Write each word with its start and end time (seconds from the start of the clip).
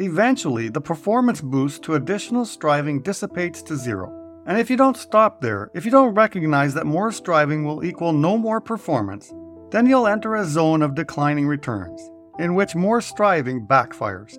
Eventually, 0.00 0.68
the 0.68 0.80
performance 0.80 1.40
boost 1.40 1.82
to 1.82 1.96
additional 1.96 2.44
striving 2.44 3.02
dissipates 3.02 3.62
to 3.62 3.76
zero. 3.76 4.14
And 4.46 4.56
if 4.56 4.70
you 4.70 4.76
don't 4.76 4.96
stop 4.96 5.40
there, 5.40 5.72
if 5.74 5.84
you 5.84 5.90
don't 5.90 6.14
recognize 6.14 6.72
that 6.74 6.86
more 6.86 7.10
striving 7.10 7.64
will 7.64 7.84
equal 7.84 8.12
no 8.12 8.38
more 8.38 8.60
performance, 8.60 9.34
then 9.72 9.86
you'll 9.86 10.06
enter 10.06 10.36
a 10.36 10.44
zone 10.44 10.82
of 10.82 10.94
declining 10.94 11.48
returns, 11.48 12.00
in 12.38 12.54
which 12.54 12.76
more 12.76 13.00
striving 13.00 13.66
backfires. 13.66 14.38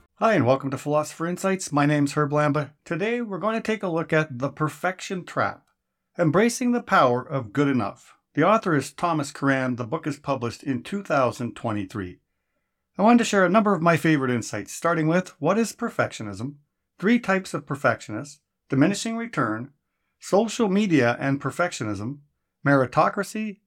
Hi, 0.23 0.35
and 0.35 0.45
welcome 0.45 0.69
to 0.69 0.77
Philosopher 0.77 1.25
Insights. 1.25 1.71
My 1.71 1.87
name's 1.87 2.13
Herb 2.13 2.29
Lamba. 2.29 2.73
Today, 2.85 3.21
we're 3.21 3.39
going 3.39 3.55
to 3.55 3.59
take 3.59 3.81
a 3.81 3.87
look 3.87 4.13
at 4.13 4.37
The 4.37 4.49
Perfection 4.49 5.25
Trap 5.25 5.65
Embracing 6.15 6.73
the 6.73 6.83
Power 6.83 7.23
of 7.23 7.51
Good 7.51 7.67
Enough. 7.67 8.13
The 8.35 8.43
author 8.43 8.75
is 8.75 8.93
Thomas 8.93 9.31
Curran. 9.31 9.77
The 9.77 9.83
book 9.83 10.05
is 10.05 10.19
published 10.19 10.61
in 10.61 10.83
2023. 10.83 12.19
I 12.99 13.01
wanted 13.01 13.17
to 13.17 13.23
share 13.23 13.43
a 13.43 13.49
number 13.49 13.73
of 13.73 13.81
my 13.81 13.97
favorite 13.97 14.29
insights, 14.29 14.73
starting 14.73 15.07
with 15.07 15.29
what 15.39 15.57
is 15.57 15.73
perfectionism, 15.73 16.57
three 16.99 17.17
types 17.17 17.55
of 17.55 17.65
perfectionists, 17.65 18.41
diminishing 18.69 19.17
return, 19.17 19.71
social 20.19 20.69
media 20.69 21.17
and 21.19 21.41
perfectionism, 21.41 22.19
meritocracy, 22.63 23.57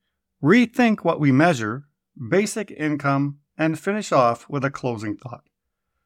rethink 0.41 1.01
what 1.01 1.19
we 1.19 1.33
measure, 1.33 1.89
basic 2.29 2.71
income, 2.71 3.41
and 3.59 3.77
finish 3.77 4.13
off 4.13 4.49
with 4.49 4.65
a 4.65 4.71
closing 4.71 5.17
thought. 5.17 5.43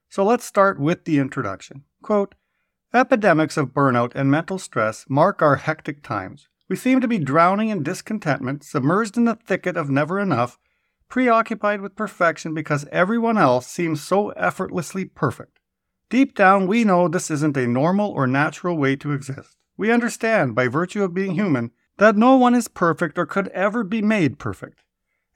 So 0.09 0.25
let's 0.25 0.45
start 0.45 0.81
with 0.81 1.05
the 1.05 1.19
introduction. 1.19 1.85
Quote 2.03 2.35
Epidemics 2.95 3.59
of 3.59 3.75
burnout 3.75 4.13
and 4.15 4.31
mental 4.31 4.59
stress 4.59 5.05
mark 5.09 5.43
our 5.43 5.57
hectic 5.57 6.03
times. 6.03 6.49
We 6.69 6.77
seem 6.77 7.01
to 7.01 7.09
be 7.09 7.19
drowning 7.19 7.69
in 7.69 7.83
discontentment, 7.83 8.65
submerged 8.65 9.17
in 9.17 9.25
the 9.25 9.35
thicket 9.35 9.77
of 9.77 9.91
never 9.91 10.19
enough, 10.19 10.59
preoccupied 11.09 11.81
with 11.81 11.97
perfection 11.97 12.55
because 12.55 12.87
everyone 12.91 13.37
else 13.37 13.67
seems 13.67 14.03
so 14.03 14.31
effortlessly 14.31 15.05
perfect. 15.05 15.61
Deep 16.11 16.35
down, 16.35 16.67
we 16.67 16.85
know 16.85 17.09
this 17.09 17.31
isn't 17.31 17.57
a 17.57 17.67
normal 17.67 18.11
or 18.11 18.27
natural 18.27 18.77
way 18.77 18.97
to 18.97 19.13
exist. 19.13 19.57
We 19.77 19.93
understand, 19.93 20.55
by 20.55 20.69
virtue 20.69 21.03
of 21.03 21.15
being 21.15 21.33
human, 21.35 21.71
that 21.99 22.17
no 22.17 22.37
one 22.37 22.55
is 22.55 22.69
perfect 22.69 23.19
or 23.19 23.27
could 23.27 23.49
ever 23.49 23.85
be 23.85 24.01
made 24.01 24.39
perfect. 24.39 24.83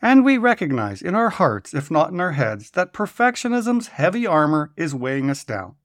And 0.05 0.25
we 0.25 0.37
recognize 0.37 1.01
in 1.01 1.15
our 1.15 1.31
hearts, 1.31 1.73
if 1.73 1.89
not 1.89 2.11
in 2.11 2.21
our 2.21 2.33
heads, 2.33 2.73
that 2.73 2.93
perfectionism's 2.93 3.87
heavy 3.87 4.27
armor 4.27 4.73
is 4.77 4.97
weighing 4.97 5.31
us 5.31 5.45
down. 5.45 5.77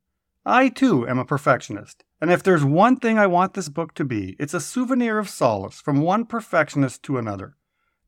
I 0.44 0.70
too 0.70 1.08
am 1.08 1.20
a 1.20 1.26
perfectionist, 1.26 2.04
and 2.20 2.32
if 2.32 2.42
there's 2.42 2.64
one 2.64 2.96
thing 2.96 3.20
I 3.20 3.28
want 3.28 3.54
this 3.54 3.70
book 3.70 3.94
to 3.94 4.04
be, 4.04 4.36
it's 4.40 4.56
a 4.56 4.60
souvenir 4.60 5.20
of 5.20 5.30
solace 5.30 5.80
from 5.80 6.02
one 6.02 6.26
perfectionist 6.26 7.04
to 7.04 7.20
another. 7.20 7.58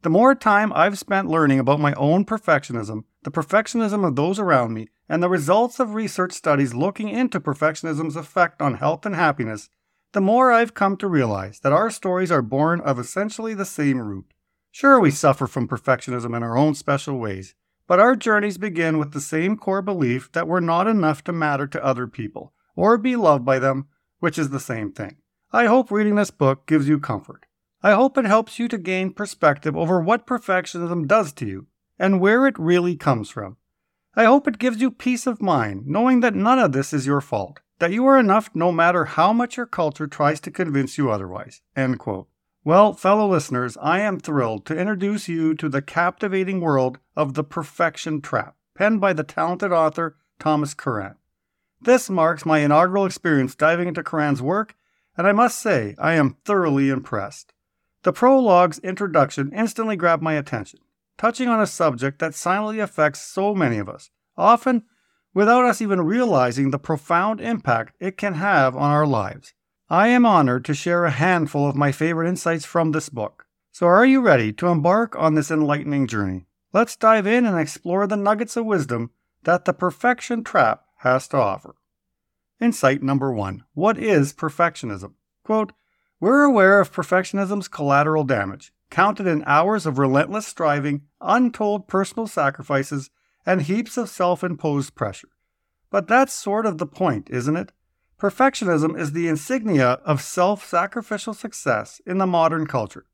The 0.02 0.10
more 0.10 0.34
time 0.34 0.74
I've 0.74 0.98
spent 0.98 1.28
learning 1.28 1.60
about 1.60 1.80
my 1.80 1.94
own 1.94 2.26
perfectionism, 2.26 3.04
the 3.24 3.32
perfectionism 3.32 4.08
of 4.08 4.16
those 4.16 4.40
around 4.40 4.74
me, 4.74 4.88
and 5.08 5.22
the 5.22 5.30
results 5.30 5.80
of 5.80 5.94
research 5.94 6.32
studies 6.32 6.74
looking 6.74 7.10
into 7.10 7.40
perfectionism's 7.40 8.16
effect 8.16 8.62
on 8.62 8.76
health 8.76 9.06
and 9.06 9.16
happiness, 9.16 9.70
the 10.14 10.22
more 10.22 10.52
I've 10.52 10.74
come 10.74 10.98
to 10.98 11.08
realize 11.08 11.60
that 11.60 11.74
our 11.74 11.92
stories 11.92 12.32
are 12.32 12.42
born 12.42 12.82
of 12.82 12.98
essentially 12.98 13.54
the 13.54 13.66
same 13.66 14.00
root. 14.00 14.34
Sure, 14.72 15.00
we 15.00 15.12
suffer 15.12 15.48
from 15.48 15.68
perfectionism 15.68 16.36
in 16.36 16.44
our 16.44 16.58
own 16.58 16.76
special 16.76 17.18
ways, 17.18 17.56
but 17.88 18.00
our 18.00 18.16
journeys 18.16 18.58
begin 18.58 19.00
with 19.00 19.14
the 19.14 19.22
same 19.22 19.58
core 19.58 19.82
belief 19.82 20.32
that 20.32 20.48
we're 20.48 20.60
not 20.60 20.88
enough 20.88 21.24
to 21.24 21.34
matter 21.34 21.68
to 21.68 21.84
other 21.84 22.08
people 22.08 22.54
or 22.76 22.98
be 22.98 23.16
loved 23.16 23.44
by 23.44 23.60
them, 23.60 23.88
which 24.20 24.38
is 24.38 24.50
the 24.50 24.60
same 24.60 24.92
thing. 24.92 25.18
I 25.52 25.66
hope 25.66 25.90
reading 25.90 26.16
this 26.16 26.32
book 26.32 26.68
gives 26.68 26.88
you 26.88 27.00
comfort. 27.00 27.46
I 27.82 27.94
hope 27.94 28.18
it 28.18 28.26
helps 28.26 28.60
you 28.60 28.68
to 28.68 28.78
gain 28.78 29.14
perspective 29.14 29.76
over 29.76 30.00
what 30.00 30.28
perfectionism 30.28 31.08
does 31.08 31.34
to 31.34 31.46
you 31.46 31.68
and 31.98 32.22
where 32.22 32.46
it 32.46 32.60
really 32.60 32.96
comes 32.96 33.30
from. 33.30 33.58
I 34.16 34.26
hope 34.26 34.48
it 34.48 34.60
gives 34.60 34.82
you 34.82 34.92
peace 34.92 35.26
of 35.26 35.42
mind 35.42 35.88
knowing 35.88 36.20
that 36.20 36.36
none 36.36 36.60
of 36.60 36.74
this 36.74 36.94
is 36.94 37.08
your 37.08 37.22
fault, 37.22 37.62
that 37.80 37.92
you 37.92 38.06
are 38.06 38.20
enough 38.20 38.50
no 38.54 38.72
matter 38.72 39.06
how 39.06 39.34
much 39.34 39.58
your 39.58 39.66
culture 39.66 40.08
tries 40.08 40.40
to 40.42 40.52
convince 40.52 40.98
you 40.98 41.10
otherwise. 41.10 41.62
End 41.76 42.00
quote. 42.00 42.28
Well, 42.70 42.94
fellow 42.94 43.28
listeners, 43.28 43.78
I 43.82 44.02
am 44.02 44.20
thrilled 44.20 44.68
to 44.68 44.78
introduce 44.78 45.28
you 45.28 45.56
to 45.56 45.70
the 45.70 45.82
captivating 45.82 46.62
world 46.62 47.00
of 47.16 47.34
The 47.34 47.44
Perfection 47.44 48.22
Trap, 48.22 48.56
penned 48.76 49.02
by 49.02 49.12
the 49.12 49.24
talented 49.24 49.72
author 49.72 50.18
Thomas 50.38 50.76
Curran. 50.76 51.16
This 51.82 52.12
marks 52.12 52.46
my 52.46 52.60
inaugural 52.60 53.08
experience 53.08 53.56
diving 53.56 53.88
into 53.88 54.04
Curran's 54.04 54.44
work, 54.44 54.76
and 55.18 55.26
I 55.26 55.32
must 55.32 55.58
say 55.58 55.96
I 55.98 56.14
am 56.14 56.38
thoroughly 56.46 56.92
impressed. 56.92 57.54
The 58.04 58.14
prologue's 58.14 58.78
introduction 58.78 59.52
instantly 59.52 59.96
grabbed 59.96 60.22
my 60.22 60.34
attention, 60.34 60.82
touching 61.18 61.50
on 61.50 61.60
a 61.60 61.66
subject 61.66 62.20
that 62.20 62.36
silently 62.36 62.80
affects 62.80 63.20
so 63.20 63.56
many 63.56 63.80
of 63.80 63.90
us, 63.90 64.12
often 64.38 64.84
without 65.34 65.66
us 65.66 65.82
even 65.82 66.02
realizing 66.02 66.70
the 66.70 66.78
profound 66.78 67.42
impact 67.42 67.96
it 68.00 68.16
can 68.16 68.36
have 68.36 68.76
on 68.76 68.92
our 68.92 69.08
lives. 69.08 69.56
I 69.92 70.10
am 70.10 70.24
honored 70.24 70.66
to 70.66 70.76
share 70.76 71.06
a 71.06 71.10
handful 71.10 71.68
of 71.68 71.76
my 71.76 71.92
favorite 71.92 72.30
insights 72.30 72.64
from 72.64 72.92
this 72.92 73.10
book. 73.10 73.48
So, 73.72 73.88
are 73.88 74.06
you 74.06 74.22
ready 74.22 74.54
to 74.54 74.68
embark 74.68 75.16
on 75.16 75.34
this 75.34 75.50
enlightening 75.50 76.06
journey? 76.06 76.46
Let's 76.72 76.96
dive 76.96 77.26
in 77.26 77.44
and 77.44 77.58
explore 77.58 78.06
the 78.06 78.16
nuggets 78.16 78.56
of 78.56 78.68
wisdom 78.68 79.10
that 79.46 79.66
the 79.66 79.74
perfection 79.74 80.44
trap 80.44 80.84
has 80.98 81.28
to 81.30 81.38
offer. 81.38 81.74
Insight 82.62 83.02
number 83.02 83.34
one 83.34 83.64
What 83.74 83.98
is 83.98 84.32
perfectionism? 84.32 85.14
Quote, 85.44 85.74
We're 86.20 86.44
aware 86.44 86.80
of 86.80 86.92
perfectionism's 86.92 87.68
collateral 87.68 88.26
damage, 88.26 88.72
counted 88.92 89.26
in 89.26 89.44
hours 89.48 89.88
of 89.88 89.98
relentless 89.98 90.46
striving, 90.46 91.02
untold 91.20 91.88
personal 91.88 92.28
sacrifices, 92.28 93.10
and 93.44 93.64
heaps 93.64 93.98
of 93.98 94.10
self 94.10 94.44
imposed 94.44 94.94
pressure. 94.94 95.30
But 95.90 96.08
that's 96.08 96.32
sort 96.32 96.68
of 96.68 96.78
the 96.78 96.86
point, 96.86 97.32
isn't 97.32 97.58
it? 97.58 97.72
Perfectionism 98.20 99.00
is 99.00 99.14
the 99.14 99.30
insignia 99.30 99.92
of 100.04 100.22
self 100.22 100.66
sacrificial 100.66 101.34
success 101.34 102.02
in 102.06 102.18
the 102.18 102.28
modern 102.28 102.68
culture, 102.68 103.06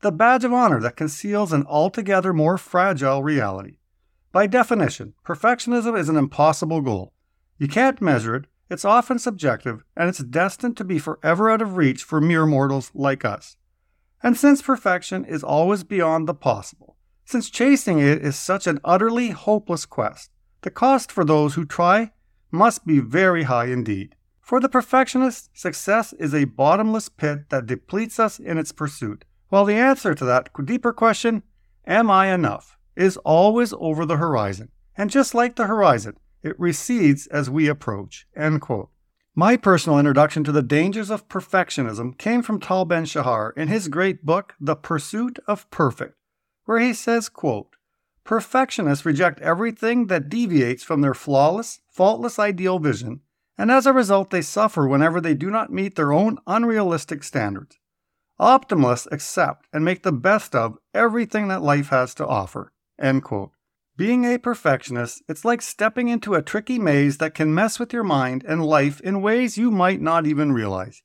the 0.00 0.10
badge 0.10 0.42
of 0.42 0.52
honor 0.52 0.80
that 0.80 0.96
conceals 0.96 1.52
an 1.52 1.64
altogether 1.68 2.32
more 2.32 2.58
fragile 2.58 3.22
reality. 3.22 3.78
By 4.32 4.48
definition, 4.48 5.14
perfectionism 5.24 5.96
is 5.96 6.08
an 6.08 6.16
impossible 6.16 6.80
goal. 6.80 7.12
You 7.56 7.68
can't 7.68 8.00
measure 8.00 8.34
it, 8.34 8.46
it's 8.68 8.84
often 8.84 9.20
subjective, 9.20 9.84
and 9.96 10.08
it's 10.08 10.18
destined 10.18 10.76
to 10.78 10.84
be 10.84 10.98
forever 10.98 11.48
out 11.48 11.62
of 11.62 11.76
reach 11.76 12.02
for 12.02 12.20
mere 12.20 12.44
mortals 12.44 12.90
like 12.94 13.24
us. 13.24 13.56
And 14.24 14.36
since 14.36 14.60
perfection 14.60 15.24
is 15.24 15.44
always 15.44 15.84
beyond 15.84 16.26
the 16.26 16.34
possible, 16.34 16.96
since 17.24 17.48
chasing 17.48 18.00
it 18.00 18.24
is 18.24 18.34
such 18.34 18.66
an 18.66 18.80
utterly 18.84 19.30
hopeless 19.30 19.86
quest, 19.86 20.32
the 20.62 20.70
cost 20.70 21.12
for 21.12 21.24
those 21.24 21.54
who 21.54 21.64
try 21.64 22.10
must 22.50 22.84
be 22.84 22.98
very 22.98 23.44
high 23.44 23.66
indeed. 23.66 24.16
For 24.48 24.60
the 24.60 24.68
perfectionist, 24.70 25.50
success 25.52 26.14
is 26.14 26.32
a 26.32 26.46
bottomless 26.46 27.10
pit 27.10 27.50
that 27.50 27.66
depletes 27.66 28.18
us 28.18 28.38
in 28.38 28.56
its 28.56 28.72
pursuit, 28.72 29.26
while 29.50 29.66
the 29.66 29.74
answer 29.74 30.14
to 30.14 30.24
that 30.24 30.48
deeper 30.64 30.90
question, 30.94 31.42
Am 31.86 32.10
I 32.10 32.32
enough? 32.32 32.78
is 32.96 33.18
always 33.18 33.74
over 33.74 34.06
the 34.06 34.16
horizon. 34.16 34.70
And 34.96 35.10
just 35.10 35.34
like 35.34 35.56
the 35.56 35.66
horizon, 35.66 36.16
it 36.42 36.58
recedes 36.58 37.26
as 37.26 37.50
we 37.50 37.68
approach. 37.68 38.26
End 38.34 38.62
quote. 38.62 38.88
My 39.34 39.58
personal 39.58 39.98
introduction 39.98 40.44
to 40.44 40.52
the 40.52 40.62
dangers 40.62 41.10
of 41.10 41.28
perfectionism 41.28 42.16
came 42.16 42.40
from 42.40 42.58
Tal 42.58 42.86
Ben 42.86 43.04
Shahar 43.04 43.52
in 43.54 43.68
his 43.68 43.88
great 43.88 44.24
book, 44.24 44.54
The 44.58 44.76
Pursuit 44.76 45.38
of 45.46 45.70
Perfect, 45.70 46.14
where 46.64 46.80
he 46.80 46.94
says, 46.94 47.28
quote, 47.28 47.76
Perfectionists 48.24 49.04
reject 49.04 49.42
everything 49.42 50.06
that 50.06 50.30
deviates 50.30 50.82
from 50.82 51.02
their 51.02 51.12
flawless, 51.12 51.80
faultless 51.90 52.38
ideal 52.38 52.78
vision 52.78 53.20
and 53.58 53.72
as 53.72 53.86
a 53.86 53.92
result, 53.92 54.30
they 54.30 54.40
suffer 54.40 54.86
whenever 54.86 55.20
they 55.20 55.34
do 55.34 55.50
not 55.50 55.72
meet 55.72 55.96
their 55.96 56.12
own 56.12 56.38
unrealistic 56.46 57.24
standards. 57.24 57.78
Optimists 58.38 59.08
accept 59.10 59.66
and 59.72 59.84
make 59.84 60.04
the 60.04 60.12
best 60.12 60.54
of 60.54 60.78
everything 60.94 61.48
that 61.48 61.60
life 61.60 61.88
has 61.88 62.14
to 62.14 62.26
offer. 62.26 62.72
End 63.00 63.24
quote. 63.24 63.50
Being 63.96 64.24
a 64.24 64.38
perfectionist, 64.38 65.24
it's 65.28 65.44
like 65.44 65.60
stepping 65.60 66.08
into 66.08 66.34
a 66.34 66.42
tricky 66.42 66.78
maze 66.78 67.18
that 67.18 67.34
can 67.34 67.52
mess 67.52 67.80
with 67.80 67.92
your 67.92 68.04
mind 68.04 68.44
and 68.46 68.64
life 68.64 69.00
in 69.00 69.20
ways 69.20 69.58
you 69.58 69.72
might 69.72 70.00
not 70.00 70.24
even 70.24 70.52
realize. 70.52 71.02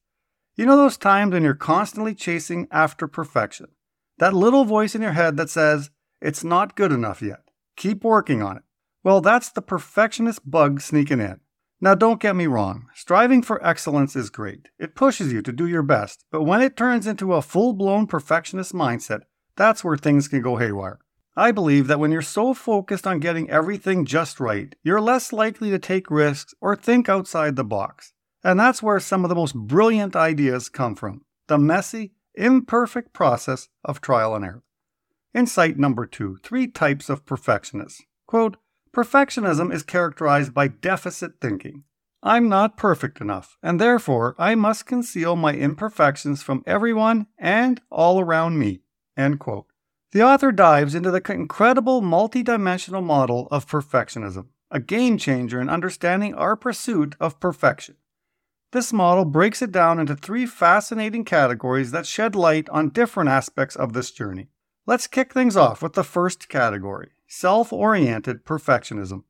You 0.55 0.67
know 0.67 0.77
those 0.77 0.97
times 0.97 1.33
when 1.33 1.41
you're 1.41 1.55
constantly 1.55 2.13
chasing 2.13 2.67
after 2.69 3.07
perfection? 3.07 3.69
That 4.19 4.35
little 4.35 4.63
voice 4.63 4.93
in 4.93 5.01
your 5.01 5.13
head 5.13 5.37
that 5.37 5.49
says, 5.49 5.89
it's 6.21 6.43
not 6.43 6.75
good 6.75 6.91
enough 6.91 7.23
yet. 7.23 7.41
Keep 7.75 8.03
working 8.03 8.43
on 8.43 8.57
it. 8.57 8.63
Well, 9.03 9.21
that's 9.21 9.49
the 9.49 9.63
perfectionist 9.63 10.49
bug 10.49 10.79
sneaking 10.79 11.19
in. 11.19 11.39
Now, 11.83 11.95
don't 11.95 12.21
get 12.21 12.37
me 12.37 12.47
wrong, 12.47 12.85
striving 12.95 13.41
for 13.41 13.61
excellence 13.61 14.15
is 14.15 14.29
great. 14.29 14.69
It 14.79 14.95
pushes 14.95 15.33
you 15.33 15.41
to 15.41 15.51
do 15.51 15.67
your 15.67 15.83
best, 15.83 16.23
but 16.31 16.43
when 16.43 16.61
it 16.61 16.77
turns 16.77 17.05
into 17.05 17.33
a 17.33 17.41
full 17.41 17.73
blown 17.73 18.07
perfectionist 18.07 18.71
mindset, 18.71 19.23
that's 19.57 19.83
where 19.83 19.97
things 19.97 20.29
can 20.29 20.41
go 20.41 20.55
haywire. 20.55 20.99
I 21.35 21.51
believe 21.51 21.87
that 21.87 21.99
when 21.99 22.13
you're 22.13 22.21
so 22.21 22.53
focused 22.53 23.05
on 23.05 23.19
getting 23.19 23.49
everything 23.49 24.05
just 24.05 24.39
right, 24.39 24.73
you're 24.81 25.01
less 25.01 25.33
likely 25.33 25.71
to 25.71 25.77
take 25.77 26.09
risks 26.09 26.53
or 26.61 26.77
think 26.77 27.09
outside 27.09 27.57
the 27.57 27.65
box. 27.65 28.13
And 28.45 28.57
that's 28.57 28.81
where 28.81 29.01
some 29.01 29.25
of 29.25 29.29
the 29.29 29.35
most 29.35 29.53
brilliant 29.53 30.15
ideas 30.15 30.69
come 30.69 30.95
from 30.95 31.25
the 31.47 31.57
messy, 31.57 32.13
imperfect 32.33 33.11
process 33.11 33.67
of 33.83 33.99
trial 33.99 34.35
and 34.35 34.45
error. 34.45 34.63
Insight 35.35 35.77
number 35.77 36.05
two 36.05 36.37
three 36.43 36.67
types 36.67 37.09
of 37.09 37.25
perfectionists. 37.25 38.01
Quote, 38.25 38.55
Perfectionism 38.95 39.73
is 39.73 39.81
characterized 39.81 40.53
by 40.53 40.67
deficit 40.67 41.41
thinking. 41.41 41.83
I'm 42.21 42.47
not 42.47 42.77
perfect 42.77 43.19
enough, 43.21 43.57
and 43.63 43.81
therefore 43.81 44.35
I 44.37 44.53
must 44.53 44.85
conceal 44.85 45.35
my 45.35 45.55
imperfections 45.55 46.43
from 46.43 46.63
everyone 46.67 47.25
and 47.39 47.81
all 47.89 48.19
around 48.19 48.59
me. 48.59 48.81
The 49.17 50.21
author 50.21 50.51
dives 50.51 50.93
into 50.93 51.09
the 51.09 51.23
incredible 51.33 52.03
multidimensional 52.03 53.03
model 53.03 53.47
of 53.49 53.67
perfectionism, 53.67 54.49
a 54.69 54.79
game 54.79 55.17
changer 55.17 55.59
in 55.59 55.69
understanding 55.69 56.35
our 56.35 56.55
pursuit 56.55 57.15
of 57.19 57.39
perfection. 57.39 57.95
This 58.73 58.93
model 58.93 59.25
breaks 59.25 59.63
it 59.63 59.71
down 59.71 59.99
into 59.99 60.15
three 60.15 60.45
fascinating 60.45 61.25
categories 61.25 61.89
that 61.91 62.05
shed 62.05 62.35
light 62.35 62.69
on 62.69 62.89
different 62.89 63.31
aspects 63.31 63.75
of 63.75 63.93
this 63.93 64.11
journey. 64.11 64.49
Let's 64.85 65.07
kick 65.07 65.33
things 65.33 65.57
off 65.57 65.81
with 65.81 65.93
the 65.93 66.03
first 66.03 66.47
category 66.47 67.09
self 67.35 67.73
oriented 67.73 68.45
perfectionism. 68.45 69.23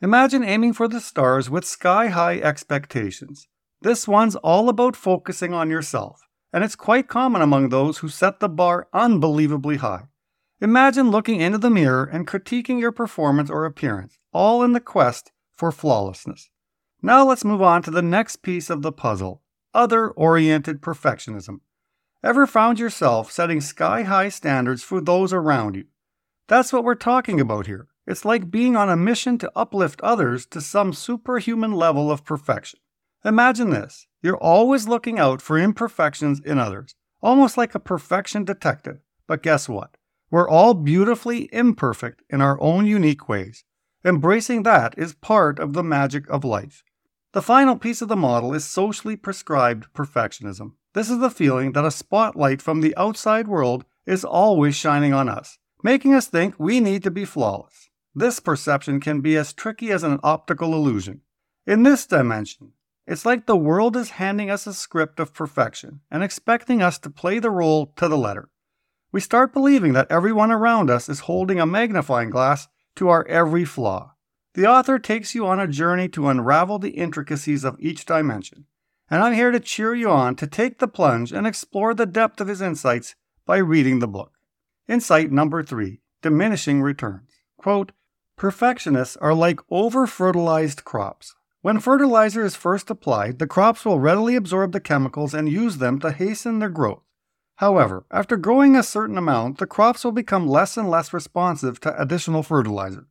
Imagine 0.00 0.42
aiming 0.42 0.72
for 0.72 0.88
the 0.88 1.00
stars 1.00 1.50
with 1.50 1.66
sky 1.66 2.08
high 2.08 2.38
expectations. 2.38 3.48
This 3.82 4.08
one's 4.08 4.34
all 4.36 4.70
about 4.70 4.96
focusing 4.96 5.52
on 5.52 5.68
yourself, 5.68 6.22
and 6.54 6.64
it's 6.64 6.74
quite 6.74 7.06
common 7.06 7.42
among 7.42 7.68
those 7.68 7.98
who 7.98 8.08
set 8.08 8.40
the 8.40 8.48
bar 8.48 8.88
unbelievably 8.94 9.76
high. 9.76 10.04
Imagine 10.62 11.10
looking 11.10 11.42
into 11.42 11.58
the 11.58 11.68
mirror 11.68 12.04
and 12.04 12.26
critiquing 12.26 12.80
your 12.80 12.92
performance 12.92 13.50
or 13.50 13.66
appearance, 13.66 14.18
all 14.32 14.62
in 14.62 14.72
the 14.72 14.80
quest 14.80 15.30
for 15.54 15.70
flawlessness. 15.70 16.48
Now 17.02 17.26
let's 17.26 17.44
move 17.44 17.60
on 17.60 17.82
to 17.82 17.90
the 17.90 18.02
next 18.02 18.36
piece 18.36 18.70
of 18.70 18.80
the 18.80 18.92
puzzle 18.92 19.42
other 19.74 20.08
oriented 20.08 20.80
perfectionism. 20.80 21.60
Ever 22.24 22.46
found 22.46 22.78
yourself 22.78 23.30
setting 23.30 23.60
sky 23.60 24.02
high 24.02 24.30
standards 24.30 24.82
for 24.82 25.00
those 25.00 25.32
around 25.32 25.76
you? 25.76 25.84
That's 26.50 26.72
what 26.72 26.82
we're 26.82 26.96
talking 26.96 27.40
about 27.40 27.68
here. 27.68 27.86
It's 28.08 28.24
like 28.24 28.50
being 28.50 28.74
on 28.74 28.90
a 28.90 28.96
mission 28.96 29.38
to 29.38 29.52
uplift 29.54 30.00
others 30.00 30.46
to 30.46 30.60
some 30.60 30.92
superhuman 30.92 31.70
level 31.70 32.10
of 32.10 32.24
perfection. 32.24 32.80
Imagine 33.24 33.70
this 33.70 34.08
you're 34.20 34.36
always 34.36 34.88
looking 34.88 35.20
out 35.20 35.40
for 35.40 35.56
imperfections 35.56 36.40
in 36.40 36.58
others, 36.58 36.96
almost 37.22 37.56
like 37.56 37.76
a 37.76 37.78
perfection 37.78 38.44
detective. 38.44 38.98
But 39.28 39.44
guess 39.44 39.68
what? 39.68 39.96
We're 40.28 40.48
all 40.48 40.74
beautifully 40.74 41.48
imperfect 41.52 42.24
in 42.28 42.40
our 42.40 42.60
own 42.60 42.84
unique 42.84 43.28
ways. 43.28 43.62
Embracing 44.04 44.64
that 44.64 44.96
is 44.98 45.14
part 45.14 45.60
of 45.60 45.72
the 45.72 45.84
magic 45.84 46.28
of 46.28 46.42
life. 46.42 46.82
The 47.30 47.42
final 47.42 47.76
piece 47.76 48.02
of 48.02 48.08
the 48.08 48.16
model 48.16 48.54
is 48.54 48.64
socially 48.64 49.14
prescribed 49.14 49.86
perfectionism. 49.94 50.72
This 50.94 51.10
is 51.10 51.20
the 51.20 51.30
feeling 51.30 51.74
that 51.74 51.84
a 51.84 51.92
spotlight 51.92 52.60
from 52.60 52.80
the 52.80 52.96
outside 52.96 53.46
world 53.46 53.84
is 54.04 54.24
always 54.24 54.74
shining 54.74 55.14
on 55.14 55.28
us, 55.28 55.59
making 55.82 56.14
us 56.14 56.26
think 56.26 56.54
we 56.58 56.80
need 56.80 57.02
to 57.02 57.10
be 57.10 57.24
flawless. 57.24 57.90
This 58.14 58.40
perception 58.40 59.00
can 59.00 59.20
be 59.20 59.36
as 59.36 59.52
tricky 59.52 59.90
as 59.90 60.02
an 60.02 60.18
optical 60.22 60.74
illusion. 60.74 61.20
In 61.66 61.82
this 61.82 62.06
dimension, 62.06 62.72
it's 63.06 63.24
like 63.24 63.46
the 63.46 63.56
world 63.56 63.96
is 63.96 64.10
handing 64.10 64.50
us 64.50 64.66
a 64.66 64.74
script 64.74 65.20
of 65.20 65.34
perfection 65.34 66.00
and 66.10 66.22
expecting 66.22 66.82
us 66.82 66.98
to 66.98 67.10
play 67.10 67.38
the 67.38 67.50
role 67.50 67.92
to 67.96 68.08
the 68.08 68.18
letter 68.18 68.48
we 69.12 69.20
start 69.20 69.52
believing 69.52 69.92
that 69.92 70.10
everyone 70.10 70.52
around 70.52 70.88
us 70.88 71.08
is 71.08 71.20
holding 71.20 71.58
a 71.58 71.66
magnifying 71.66 72.30
glass 72.30 72.68
to 72.96 73.08
our 73.08 73.26
every 73.26 73.64
flaw. 73.64 74.14
The 74.54 74.66
author 74.66 74.98
takes 74.98 75.34
you 75.34 75.46
on 75.46 75.58
a 75.58 75.66
journey 75.66 76.08
to 76.10 76.28
unravel 76.28 76.78
the 76.78 76.90
intricacies 76.90 77.64
of 77.64 77.76
each 77.80 78.04
dimension, 78.04 78.66
and 79.10 79.22
I'm 79.22 79.34
here 79.34 79.50
to 79.50 79.60
cheer 79.60 79.94
you 79.94 80.10
on 80.10 80.36
to 80.36 80.46
take 80.46 80.78
the 80.78 80.88
plunge 80.88 81.32
and 81.32 81.46
explore 81.46 81.94
the 81.94 82.06
depth 82.06 82.40
of 82.40 82.48
his 82.48 82.60
insights 82.60 83.14
by 83.46 83.58
reading 83.58 83.98
the 83.98 84.08
book. 84.08 84.32
Insight 84.90 85.30
number 85.30 85.62
three 85.62 86.00
diminishing 86.20 86.82
returns. 86.82 87.30
Quote, 87.56 87.92
Perfectionists 88.36 89.16
are 89.18 89.32
like 89.32 89.60
over 89.70 90.04
fertilized 90.04 90.82
crops. 90.82 91.36
When 91.62 91.78
fertilizer 91.78 92.44
is 92.44 92.56
first 92.56 92.90
applied, 92.90 93.38
the 93.38 93.46
crops 93.46 93.84
will 93.84 94.00
readily 94.00 94.34
absorb 94.34 94.72
the 94.72 94.80
chemicals 94.80 95.32
and 95.32 95.48
use 95.48 95.78
them 95.78 96.00
to 96.00 96.10
hasten 96.10 96.58
their 96.58 96.70
growth. 96.70 97.04
However, 97.58 98.04
after 98.10 98.36
growing 98.36 98.74
a 98.74 98.82
certain 98.82 99.16
amount, 99.16 99.58
the 99.58 99.66
crops 99.66 100.02
will 100.02 100.10
become 100.10 100.48
less 100.48 100.76
and 100.76 100.90
less 100.90 101.12
responsive 101.12 101.78
to 101.82 102.02
additional 102.02 102.42
fertilizer. 102.42 103.06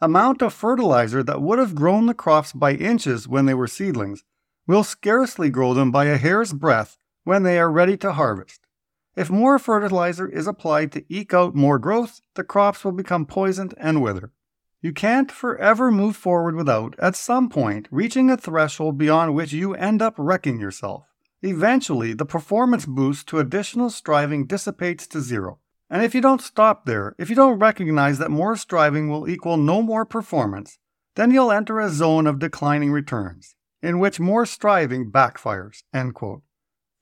Amount 0.00 0.42
of 0.42 0.54
fertilizer 0.54 1.24
that 1.24 1.42
would 1.42 1.58
have 1.58 1.74
grown 1.74 2.06
the 2.06 2.14
crops 2.14 2.52
by 2.52 2.74
inches 2.74 3.26
when 3.26 3.46
they 3.46 3.54
were 3.54 3.66
seedlings 3.66 4.22
will 4.68 4.84
scarcely 4.84 5.50
grow 5.50 5.74
them 5.74 5.90
by 5.90 6.04
a 6.04 6.18
hair's 6.18 6.52
breadth 6.52 6.98
when 7.24 7.42
they 7.42 7.58
are 7.58 7.68
ready 7.68 7.96
to 7.96 8.12
harvest. 8.12 8.59
If 9.20 9.28
more 9.28 9.58
fertilizer 9.58 10.26
is 10.26 10.46
applied 10.46 10.92
to 10.92 11.04
eke 11.10 11.34
out 11.34 11.54
more 11.54 11.78
growth, 11.78 12.22
the 12.36 12.42
crops 12.42 12.82
will 12.82 12.92
become 12.92 13.26
poisoned 13.26 13.74
and 13.76 14.00
wither. 14.00 14.32
You 14.80 14.94
can't 14.94 15.30
forever 15.30 15.90
move 15.90 16.16
forward 16.16 16.54
without, 16.54 16.94
at 16.98 17.16
some 17.16 17.50
point, 17.50 17.86
reaching 17.90 18.30
a 18.30 18.38
threshold 18.38 18.96
beyond 18.96 19.34
which 19.34 19.52
you 19.52 19.74
end 19.74 20.00
up 20.00 20.14
wrecking 20.16 20.58
yourself. 20.58 21.04
Eventually, 21.42 22.14
the 22.14 22.24
performance 22.24 22.86
boost 22.86 23.28
to 23.28 23.38
additional 23.38 23.90
striving 23.90 24.46
dissipates 24.46 25.06
to 25.08 25.20
zero. 25.20 25.58
And 25.90 26.02
if 26.02 26.14
you 26.14 26.22
don't 26.22 26.40
stop 26.40 26.86
there, 26.86 27.14
if 27.18 27.28
you 27.28 27.36
don't 27.36 27.58
recognize 27.58 28.16
that 28.20 28.30
more 28.30 28.56
striving 28.56 29.10
will 29.10 29.28
equal 29.28 29.58
no 29.58 29.82
more 29.82 30.06
performance, 30.06 30.78
then 31.14 31.30
you'll 31.30 31.52
enter 31.52 31.78
a 31.78 31.90
zone 31.90 32.26
of 32.26 32.38
declining 32.38 32.90
returns, 32.90 33.54
in 33.82 33.98
which 33.98 34.18
more 34.18 34.46
striving 34.46 35.12
backfires. 35.12 35.82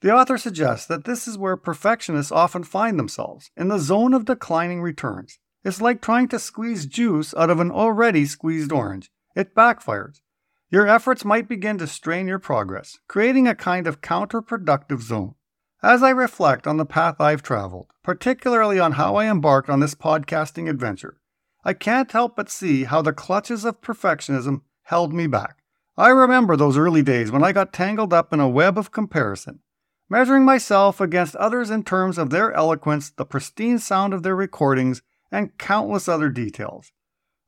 The 0.01 0.15
author 0.15 0.39
suggests 0.39 0.87
that 0.87 1.05
this 1.05 1.27
is 1.27 1.37
where 1.37 1.57
perfectionists 1.57 2.31
often 2.31 2.63
find 2.63 2.99
themselves, 2.99 3.51
in 3.57 3.67
the 3.67 3.79
zone 3.79 4.15
of 4.15 4.27
declining 4.27 4.81
returns. 4.81 5.41
It's 5.65 5.81
like 5.81 6.01
trying 6.01 6.29
to 6.29 6.39
squeeze 6.39 6.87
juice 6.87 7.35
out 7.35 7.51
of 7.51 7.59
an 7.59 7.73
already 7.73 8.25
squeezed 8.25 8.71
orange. 8.71 9.11
It 9.35 9.57
backfires. 9.57 10.21
Your 10.71 10.87
efforts 10.87 11.25
might 11.25 11.49
begin 11.49 11.79
to 11.79 11.87
strain 11.87 12.29
your 12.29 12.39
progress, 12.39 12.99
creating 13.09 13.49
a 13.49 13.57
kind 13.57 13.89
of 13.89 14.01
counterproductive 14.01 15.01
zone. 15.01 15.35
As 15.83 16.03
I 16.03 16.11
reflect 16.11 16.67
on 16.67 16.77
the 16.77 16.87
path 16.87 17.21
I've 17.21 17.43
traveled, 17.43 17.89
particularly 18.05 18.79
on 18.79 18.93
how 18.93 19.17
I 19.17 19.31
embarked 19.31 19.69
on 19.69 19.81
this 19.81 19.95
podcasting 19.95 20.69
adventure, 20.69 21.21
I 21.65 21.73
can't 21.73 22.13
help 22.13 22.37
but 22.37 22.51
see 22.51 22.85
how 22.85 23.03
the 23.03 23.13
clutches 23.13 23.65
of 23.65 23.81
perfectionism 23.81 24.63
held 24.83 25.13
me 25.13 25.27
back. 25.27 25.59
I 25.97 26.11
remember 26.11 26.57
those 26.57 26.77
early 26.77 27.03
days 27.03 27.33
when 27.33 27.43
I 27.43 27.53
got 27.53 27.73
tangled 27.73 28.13
up 28.13 28.33
in 28.33 28.39
a 28.39 28.49
web 28.49 28.79
of 28.79 28.93
comparison, 28.93 29.61
measuring 30.09 30.45
myself 30.45 31.01
against 31.01 31.37
others 31.37 31.71
in 31.71 31.83
terms 31.83 32.19
of 32.19 32.31
their 32.31 32.53
eloquence, 32.53 33.11
the 33.11 33.25
pristine 33.25 33.79
sound 33.79 34.15
of 34.15 34.23
their 34.23 34.37
recordings, 34.37 35.03
and 35.31 35.57
countless 35.59 36.09
other 36.09 36.31
details. 36.31 36.93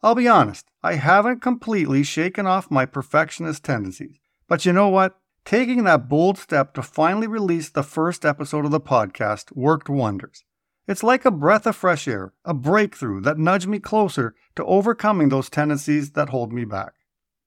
I'll 0.02 0.14
be 0.14 0.28
honest, 0.28 0.66
I 0.82 0.94
haven't 0.94 1.42
completely 1.42 2.02
shaken 2.02 2.46
off 2.46 2.70
my 2.70 2.86
perfectionist 2.86 3.64
tendencies. 3.64 4.18
But 4.48 4.64
you 4.64 4.72
know 4.72 4.88
what? 4.88 5.18
Taking 5.44 5.84
that 5.84 6.08
bold 6.08 6.38
step 6.38 6.74
to 6.74 6.82
finally 6.82 7.26
release 7.26 7.68
the 7.70 7.82
first 7.82 8.24
episode 8.24 8.64
of 8.64 8.70
the 8.70 8.80
podcast 8.80 9.54
worked 9.54 9.88
wonders. 9.88 10.44
It's 10.86 11.02
like 11.02 11.24
a 11.24 11.30
breath 11.30 11.66
of 11.66 11.76
fresh 11.76 12.08
air, 12.08 12.32
a 12.44 12.52
breakthrough 12.52 13.20
that 13.22 13.38
nudged 13.38 13.68
me 13.68 13.78
closer 13.78 14.34
to 14.56 14.64
overcoming 14.64 15.28
those 15.28 15.48
tendencies 15.48 16.12
that 16.12 16.30
hold 16.30 16.52
me 16.52 16.64
back. 16.64 16.92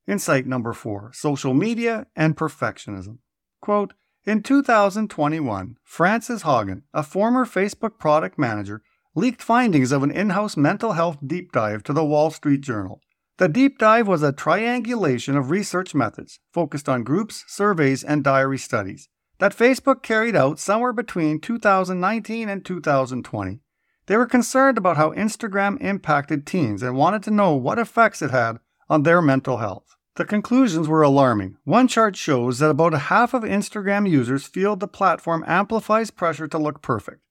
Insight 0.08 0.46
number 0.46 0.74
four 0.74 1.12
social 1.14 1.54
media 1.54 2.08
and 2.16 2.38
perfectionism. 2.38 3.18
Quote 3.62 3.94
In 4.26 4.42
2021, 4.42 5.76
Frances 5.84 6.44
Haugen, 6.44 6.84
a 6.94 7.04
former 7.04 7.46
Facebook 7.46 8.00
product 8.00 8.40
manager, 8.40 8.82
leaked 9.16 9.42
findings 9.42 9.92
of 9.92 10.02
an 10.02 10.12
in 10.12 10.30
house 10.30 10.56
mental 10.56 10.94
health 10.94 11.18
deep 11.28 11.52
dive 11.52 11.84
to 11.84 11.92
the 11.92 12.06
Wall 12.06 12.32
Street 12.32 12.62
Journal. 12.62 13.02
The 13.36 13.50
deep 13.50 13.78
dive 13.78 14.08
was 14.08 14.24
a 14.24 14.32
triangulation 14.32 15.36
of 15.36 15.50
research 15.50 15.94
methods 15.94 16.40
focused 16.54 16.88
on 16.88 17.04
groups, 17.04 17.44
surveys, 17.50 18.02
and 18.02 18.24
diary 18.24 18.58
studies 18.58 19.10
that 19.40 19.54
Facebook 19.54 20.04
carried 20.04 20.38
out 20.38 20.58
somewhere 20.58 20.94
between 20.94 21.42
2019 21.42 22.48
and 22.48 22.64
2020. 22.64 23.60
They 24.06 24.16
were 24.16 24.26
concerned 24.26 24.78
about 24.78 24.96
how 24.96 25.12
Instagram 25.12 25.82
impacted 25.82 26.48
teens 26.48 26.82
and 26.82 26.96
wanted 26.96 27.24
to 27.24 27.32
know 27.32 27.56
what 27.56 27.78
effects 27.78 28.22
it 28.22 28.32
had 28.32 28.60
on 28.90 29.04
their 29.04 29.22
mental 29.22 29.58
health. 29.58 29.98
The 30.16 30.26
conclusions 30.26 30.88
were 30.88 31.02
alarming. 31.02 31.58
One 31.64 31.88
chart 31.88 32.16
shows 32.16 32.60
that 32.60 32.70
about 32.70 32.94
half 32.94 33.34
of 33.34 33.42
Instagram 33.42 34.08
users 34.08 34.46
feel 34.46 34.76
the 34.76 34.88
platform 34.88 35.44
amplifies 35.48 36.12
pressure 36.12 36.48
to 36.50 36.60
look 36.60 36.84
perfect. 36.84 37.22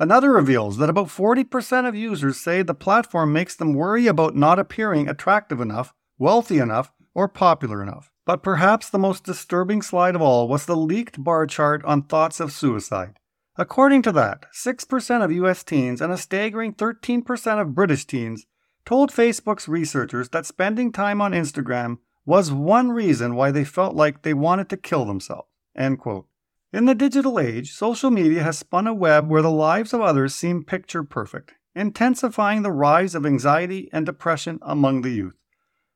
Another 0.00 0.32
reveals 0.32 0.78
that 0.78 0.90
about 0.90 1.06
40% 1.06 1.86
of 1.86 1.94
users 1.94 2.38
say 2.38 2.62
the 2.62 2.74
platform 2.74 3.32
makes 3.32 3.54
them 3.54 3.74
worry 3.74 4.08
about 4.08 4.34
not 4.34 4.58
appearing 4.58 5.08
attractive 5.08 5.60
enough, 5.60 5.94
wealthy 6.18 6.58
enough, 6.58 6.90
or 7.14 7.28
popular 7.28 7.80
enough. 7.80 8.10
But 8.26 8.42
perhaps 8.42 8.90
the 8.90 8.98
most 8.98 9.22
disturbing 9.22 9.80
slide 9.80 10.16
of 10.16 10.22
all 10.22 10.48
was 10.48 10.66
the 10.66 10.76
leaked 10.76 11.22
bar 11.22 11.46
chart 11.46 11.84
on 11.84 12.02
thoughts 12.02 12.40
of 12.40 12.50
suicide. 12.50 13.14
According 13.56 14.02
to 14.02 14.12
that, 14.12 14.46
6% 14.52 15.24
of 15.24 15.30
US 15.30 15.62
teens 15.62 16.00
and 16.00 16.12
a 16.12 16.18
staggering 16.18 16.72
13% 16.74 17.60
of 17.60 17.76
British 17.76 18.04
teens 18.04 18.46
told 18.84 19.12
Facebook's 19.12 19.68
researchers 19.68 20.30
that 20.30 20.46
spending 20.46 20.90
time 20.90 21.20
on 21.20 21.30
Instagram 21.30 21.98
was 22.24 22.52
one 22.52 22.90
reason 22.90 23.34
why 23.34 23.50
they 23.50 23.64
felt 23.64 23.94
like 23.94 24.22
they 24.22 24.34
wanted 24.34 24.68
to 24.68 24.76
kill 24.76 25.04
themselves. 25.04 25.48
End 25.76 25.98
quote. 25.98 26.26
In 26.72 26.86
the 26.86 26.94
digital 26.94 27.38
age, 27.38 27.72
social 27.72 28.10
media 28.10 28.42
has 28.42 28.58
spun 28.58 28.86
a 28.86 28.94
web 28.94 29.28
where 29.28 29.42
the 29.42 29.50
lives 29.50 29.92
of 29.92 30.00
others 30.00 30.34
seem 30.34 30.64
picture 30.64 31.02
perfect, 31.02 31.52
intensifying 31.74 32.62
the 32.62 32.72
rise 32.72 33.14
of 33.14 33.26
anxiety 33.26 33.90
and 33.92 34.06
depression 34.06 34.58
among 34.62 35.02
the 35.02 35.10
youth. 35.10 35.34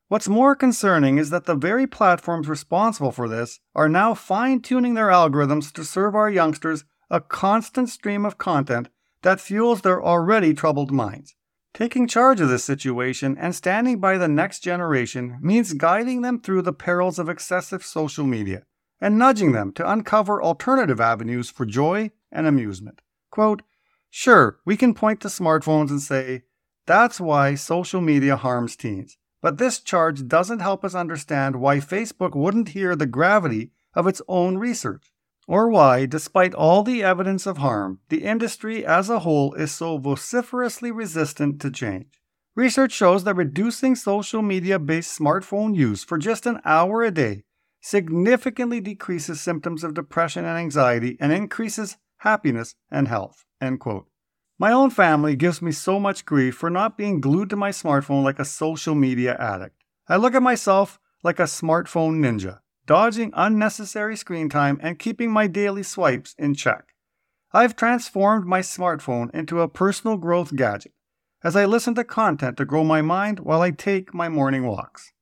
What's 0.09 0.29
more 0.29 0.55
concerning 0.55 1.17
is 1.17 1.31
that 1.31 1.45
the 1.45 1.55
very 1.55 1.87
platforms 1.87 2.47
responsible 2.47 3.11
for 3.11 3.27
this 3.27 3.59
are 3.75 3.89
now 3.89 4.13
fine 4.13 4.61
tuning 4.61 4.93
their 4.93 5.09
algorithms 5.09 5.71
to 5.73 5.83
serve 5.83 6.15
our 6.15 6.29
youngsters 6.29 6.85
a 7.09 7.21
constant 7.21 7.89
stream 7.89 8.25
of 8.25 8.37
content 8.37 8.89
that 9.21 9.41
fuels 9.41 9.81
their 9.81 10.03
already 10.03 10.53
troubled 10.53 10.91
minds. 10.91 11.35
Taking 11.77 12.07
charge 12.07 12.41
of 12.41 12.49
this 12.49 12.63
situation 12.63 13.37
and 13.39 13.53
standing 13.53 13.99
by 13.99 14.17
the 14.17 14.27
next 14.27 14.61
generation 14.61 15.37
means 15.43 15.73
guiding 15.73 16.23
them 16.23 16.39
through 16.41 16.63
the 16.63 16.73
perils 16.73 17.19
of 17.19 17.29
excessive 17.29 17.85
social 17.85 18.25
media 18.25 18.63
and 18.99 19.19
nudging 19.19 19.51
them 19.51 19.71
to 19.73 19.87
uncover 19.87 20.41
alternative 20.41 20.99
avenues 20.99 21.51
for 21.51 21.67
joy 21.67 22.09
and 22.31 22.47
amusement. 22.47 23.03
Quote, 23.29 23.61
Sure, 24.09 24.57
we 24.65 24.75
can 24.75 24.95
point 24.95 25.21
to 25.21 25.27
smartphones 25.27 25.91
and 25.91 26.01
say, 26.01 26.45
that's 26.87 27.21
why 27.21 27.53
social 27.53 28.01
media 28.01 28.37
harms 28.37 28.75
teens. 28.75 29.15
But 29.39 29.59
this 29.59 29.79
charge 29.79 30.27
doesn't 30.27 30.61
help 30.61 30.83
us 30.83 30.95
understand 30.95 31.57
why 31.57 31.77
Facebook 31.77 32.35
wouldn't 32.35 32.69
hear 32.69 32.95
the 32.95 33.05
gravity 33.05 33.69
of 33.93 34.07
its 34.07 34.23
own 34.27 34.57
research, 34.57 35.13
or 35.47 35.69
why, 35.69 36.05
despite 36.05 36.53
all 36.53 36.83
the 36.83 37.01
evidence 37.01 37.47
of 37.47 37.57
harm, 37.57 37.99
the 38.09 38.23
industry 38.23 38.85
as 38.85 39.09
a 39.09 39.19
whole 39.19 39.53
is 39.53 39.71
so 39.71 39.97
vociferously 39.97 40.91
resistant 40.91 41.61
to 41.61 41.71
change. 41.71 42.21
Research 42.55 42.91
shows 42.91 43.23
that 43.23 43.35
reducing 43.35 43.95
social 43.95 44.41
media 44.41 44.77
based 44.77 45.17
smartphone 45.17 45.75
use 45.75 46.03
for 46.03 46.17
just 46.17 46.45
an 46.45 46.59
hour 46.65 47.03
a 47.03 47.11
day 47.11 47.43
significantly 47.79 48.81
decreases 48.81 49.39
symptoms 49.39 49.83
of 49.83 49.93
depression 49.93 50.43
and 50.43 50.57
anxiety 50.57 51.17
and 51.19 51.31
increases 51.31 51.97
happiness 52.17 52.75
and 52.91 53.07
health. 53.07 53.45
End 53.61 53.79
quote. 53.79 54.07
My 54.59 54.71
own 54.71 54.89
family 54.89 55.35
gives 55.35 55.61
me 55.61 55.71
so 55.71 55.99
much 55.99 56.25
grief 56.25 56.55
for 56.55 56.69
not 56.69 56.97
being 56.97 57.21
glued 57.21 57.49
to 57.51 57.55
my 57.55 57.69
smartphone 57.69 58.23
like 58.23 58.39
a 58.39 58.45
social 58.45 58.95
media 58.95 59.37
addict. 59.39 59.83
I 60.09 60.17
look 60.17 60.33
at 60.33 60.41
myself 60.41 60.99
like 61.23 61.39
a 61.39 61.43
smartphone 61.43 62.17
ninja, 62.17 62.59
dodging 62.87 63.31
unnecessary 63.35 64.15
screen 64.15 64.49
time 64.49 64.79
and 64.81 64.97
keeping 64.97 65.29
my 65.29 65.45
daily 65.45 65.83
swipes 65.83 66.33
in 66.39 66.55
check. 66.55 66.95
I've 67.51 67.75
transformed 67.75 68.47
my 68.47 68.61
smartphone 68.61 69.29
into 69.35 69.61
a 69.61 69.67
personal 69.67 70.17
growth 70.17 70.55
gadget 70.55 70.93
as 71.43 71.55
I 71.55 71.65
listen 71.65 71.93
to 71.95 72.03
content 72.03 72.57
to 72.57 72.65
grow 72.65 72.83
my 72.83 73.03
mind 73.03 73.41
while 73.41 73.61
I 73.61 73.71
take 73.71 74.13
my 74.13 74.29
morning 74.29 74.65
walks. 74.65 75.13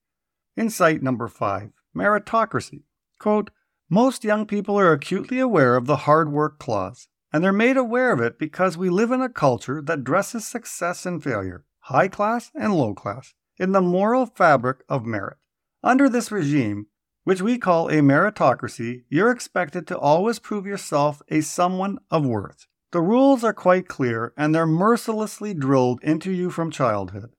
Insight 0.56 1.04
number 1.04 1.28
five 1.28 1.72
meritocracy. 1.96 2.84
Quote, 3.20 3.50
Most 3.90 4.24
young 4.24 4.46
people 4.46 4.80
are 4.80 4.92
acutely 4.92 5.40
aware 5.40 5.76
of 5.76 5.88
the 5.88 5.98
hard 5.98 6.32
work 6.32 6.60
clause 6.60 7.08
and 7.36 7.44
they're 7.44 7.52
made 7.52 7.76
aware 7.76 8.14
of 8.14 8.22
it 8.22 8.40
because 8.40 8.78
we 8.78 8.90
live 8.90 9.12
in 9.12 9.22
a 9.22 9.28
culture 9.28 9.82
that 9.82 10.06
dresses 10.06 10.48
success 10.48 11.06
and 11.06 11.22
failure, 11.22 11.66
high 11.80 12.08
class 12.08 12.50
and 12.56 12.74
low 12.74 12.94
class, 12.94 13.34
in 13.58 13.72
the 13.74 13.82
moral 13.82 14.26
fabric 14.26 14.84
of 14.88 15.06
merit. 15.06 15.38
Under 15.84 16.08
this 16.08 16.32
regime, 16.32 16.88
which 17.26 17.42
we 17.42 17.58
call 17.58 17.90
a 17.90 17.96
meritocracy, 17.96 19.04
you're 19.10 19.32
expected 19.32 19.86
to 19.88 19.98
always 19.98 20.40
prove 20.40 20.66
yourself 20.66 21.22
a 21.28 21.42
someone 21.42 21.98
of 22.10 22.26
worth. 22.26 22.68
The 22.92 23.02
rules 23.02 23.44
are 23.44 23.52
quite 23.52 23.88
clear 23.88 24.32
and 24.38 24.54
they're 24.54 24.68
mercilessly 24.68 25.54
drilled 25.54 26.02
into 26.04 26.32
you 26.32 26.52
from 26.52 26.72
childhood. 26.72 27.32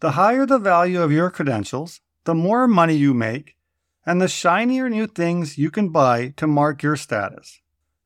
The 0.00 0.12
higher 0.12 0.46
the 0.46 0.58
value 0.58 1.00
of 1.00 1.12
your 1.12 1.30
credentials, 1.30 2.00
the 2.24 2.34
more 2.34 2.66
money 2.66 2.94
you 2.94 3.12
make, 3.12 3.56
and 4.06 4.20
the 4.20 4.28
shinier 4.28 4.88
new 4.88 5.06
things 5.06 5.58
you 5.58 5.70
can 5.70 5.90
buy 5.90 6.32
to 6.38 6.46
mark 6.46 6.82
your 6.82 6.96
status. 6.96 7.60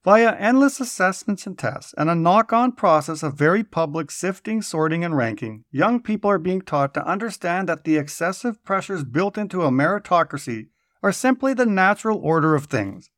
Via 0.04 0.34
endless 0.36 0.80
assessments 0.80 1.46
and 1.46 1.56
tests 1.56 1.94
and 1.96 2.10
a 2.10 2.14
knock 2.16 2.52
on 2.52 2.72
process 2.72 3.22
of 3.22 3.34
very 3.34 3.62
public 3.62 4.10
sifting, 4.10 4.60
sorting, 4.60 5.04
and 5.04 5.16
ranking, 5.16 5.64
young 5.70 6.00
people 6.00 6.30
are 6.30 6.38
being 6.38 6.62
taught 6.62 6.94
to 6.94 7.06
understand 7.06 7.68
that 7.68 7.84
the 7.84 7.96
excessive 7.96 8.64
pressures 8.64 9.04
built 9.04 9.38
into 9.38 9.62
a 9.62 9.70
meritocracy 9.70 10.66
are 11.02 11.12
simply 11.12 11.54
the 11.54 11.66
natural 11.66 12.18
order 12.18 12.54
of 12.54 12.66
things. 12.66 13.10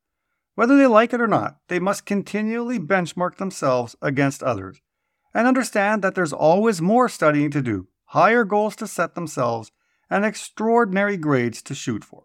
Whether 0.55 0.77
they 0.77 0.87
like 0.87 1.13
it 1.13 1.21
or 1.21 1.27
not, 1.27 1.57
they 1.67 1.79
must 1.79 2.05
continually 2.05 2.79
benchmark 2.79 3.37
themselves 3.37 3.95
against 4.01 4.43
others 4.43 4.81
and 5.33 5.47
understand 5.47 6.01
that 6.01 6.15
there's 6.15 6.33
always 6.33 6.81
more 6.81 7.07
studying 7.07 7.51
to 7.51 7.61
do, 7.61 7.87
higher 8.05 8.43
goals 8.43 8.75
to 8.77 8.87
set 8.87 9.15
themselves, 9.15 9.71
and 10.09 10.25
extraordinary 10.25 11.15
grades 11.15 11.61
to 11.61 11.73
shoot 11.73 12.03
for. 12.03 12.23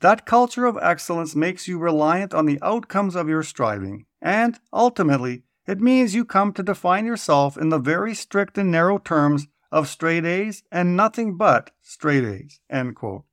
That 0.00 0.26
culture 0.26 0.66
of 0.66 0.78
excellence 0.80 1.34
makes 1.34 1.68
you 1.68 1.78
reliant 1.78 2.34
on 2.34 2.46
the 2.46 2.58
outcomes 2.62 3.14
of 3.14 3.28
your 3.28 3.42
striving, 3.42 4.06
and 4.20 4.58
ultimately, 4.72 5.44
it 5.66 5.80
means 5.80 6.14
you 6.14 6.24
come 6.24 6.52
to 6.54 6.62
define 6.62 7.04
yourself 7.04 7.56
in 7.56 7.68
the 7.68 7.78
very 7.78 8.14
strict 8.14 8.58
and 8.58 8.70
narrow 8.70 8.98
terms 8.98 9.46
of 9.70 9.88
straight 9.88 10.24
A's 10.24 10.62
and 10.72 10.96
nothing 10.96 11.36
but 11.36 11.70
straight 11.82 12.24
A's. 12.24 12.60
End 12.70 12.96
quote. 12.96 13.24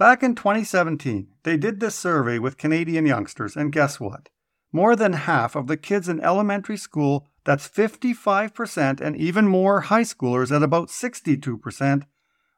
Back 0.00 0.24
in 0.24 0.34
2017, 0.34 1.28
they 1.44 1.56
did 1.56 1.78
this 1.78 1.94
survey 1.94 2.40
with 2.40 2.56
Canadian 2.56 3.06
youngsters, 3.06 3.54
and 3.54 3.70
guess 3.70 4.00
what? 4.00 4.30
More 4.72 4.96
than 4.96 5.12
half 5.12 5.54
of 5.54 5.66
the 5.68 5.76
kids 5.76 6.08
in 6.08 6.20
elementary 6.20 6.78
school, 6.78 7.28
that's 7.44 7.68
55%, 7.68 8.98
and 8.98 9.14
even 9.14 9.46
more 9.46 9.82
high 9.82 10.02
schoolers 10.02 10.50
at 10.50 10.62
about 10.62 10.88
62%, 10.88 12.04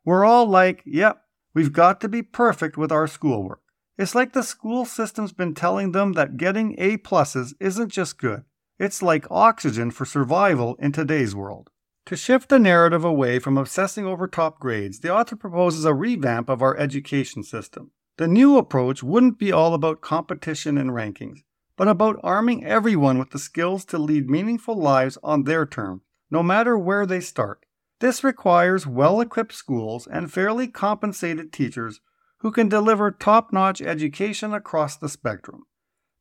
were 0.05 0.25
all 0.25 0.47
like, 0.47 0.83
yep, 0.87 1.23
We've 1.53 1.73
got 1.73 2.01
to 2.01 2.09
be 2.09 2.23
perfect 2.23 2.79
with 2.79 2.91
our 2.91 3.09
schoolwork. 3.09 3.61
It's 3.99 4.15
like 4.15 4.35
the 4.35 4.45
school 4.45 4.85
system's 4.85 5.33
been 5.33 5.53
telling 5.53 5.91
them 5.91 6.13
that 6.13 6.37
getting 6.37 6.77
A 6.79 6.97
pluses 6.97 7.55
isn't 7.59 7.91
just 7.91 8.19
good, 8.19 8.45
it's 8.79 9.03
like 9.03 9.27
oxygen 9.33 9.91
for 9.91 10.05
survival 10.05 10.77
in 10.79 10.93
today's 10.93 11.35
world. 11.35 11.72
To 12.07 12.17
shift 12.17 12.49
the 12.49 12.59
narrative 12.59 13.05
away 13.05 13.39
from 13.39 13.57
obsessing 13.57 14.07
over 14.07 14.27
top 14.27 14.59
grades, 14.59 15.01
the 15.01 15.15
author 15.15 15.37
proposes 15.37 15.85
a 15.85 15.95
revamp 15.95 16.49
of 16.49 16.61
our 16.61 16.77
education 16.77 17.43
system. 17.45 17.93
The 18.19 18.29
new 18.29 18.59
approach 18.59 19.03
wouldn't 19.03 19.39
be 19.39 19.53
all 19.53 19.73
about 19.73 20.01
competition 20.01 20.77
and 20.77 20.91
rankings, 20.91 21.39
but 21.77 21.89
about 21.89 22.21
arming 22.23 22.65
everyone 22.65 23.19
with 23.19 23.31
the 23.31 23.39
skills 23.39 23.85
to 23.87 23.99
lead 23.99 24.29
meaningful 24.29 24.77
lives 24.77 25.17
on 25.23 25.45
their 25.45 25.65
terms, 25.65 26.03
no 26.31 26.43
matter 26.43 26.77
where 26.77 27.07
they 27.07 27.21
start. 27.21 27.65
This 28.01 28.25
requires 28.25 28.87
well 28.87 29.21
equipped 29.21 29.55
schools 29.55 30.09
and 30.09 30.31
fairly 30.33 30.67
compensated 30.67 31.53
teachers 31.53 32.01
who 32.39 32.51
can 32.51 32.69
deliver 32.69 33.13
top 33.13 33.53
notch 33.53 33.81
education 33.81 34.53
across 34.53 34.97
the 34.97 35.09
spectrum. 35.09 35.63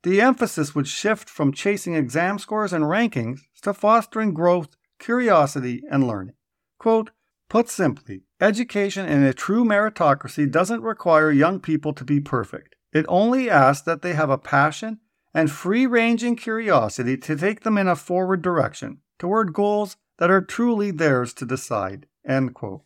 The 0.03 0.21
emphasis 0.21 0.75
would 0.75 0.87
shift 0.87 1.27
from 1.29 1.51
chasing 1.51 1.95
exam 1.95 2.37
scores 2.37 2.71
and 2.71 2.85
rankings 2.85 3.41
to 3.63 3.73
fostering 3.73 4.33
growth, 4.33 4.75
curiosity, 5.01 5.83
and 5.91 6.07
learning. 6.07 6.35
Quote, 6.79 7.11
Put 7.49 7.67
simply, 7.67 8.23
education 8.39 9.05
in 9.05 9.23
a 9.23 9.33
true 9.33 9.65
meritocracy 9.65 10.49
doesn't 10.49 10.83
require 10.83 11.31
young 11.31 11.59
people 11.59 11.91
to 11.91 12.05
be 12.05 12.21
perfect. 12.21 12.75
It 12.93 13.05
only 13.09 13.49
asks 13.49 13.83
that 13.85 14.01
they 14.03 14.13
have 14.13 14.29
a 14.29 14.37
passion 14.37 14.99
and 15.33 15.51
free 15.51 15.85
ranging 15.85 16.37
curiosity 16.37 17.17
to 17.17 17.35
take 17.35 17.61
them 17.61 17.77
in 17.77 17.89
a 17.89 17.95
forward 17.97 18.41
direction 18.41 18.99
toward 19.19 19.51
goals 19.53 19.97
that 20.17 20.31
are 20.31 20.41
truly 20.41 20.91
theirs 20.91 21.33
to 21.33 21.45
decide. 21.45 22.07
End 22.25 22.53
quote. 22.53 22.83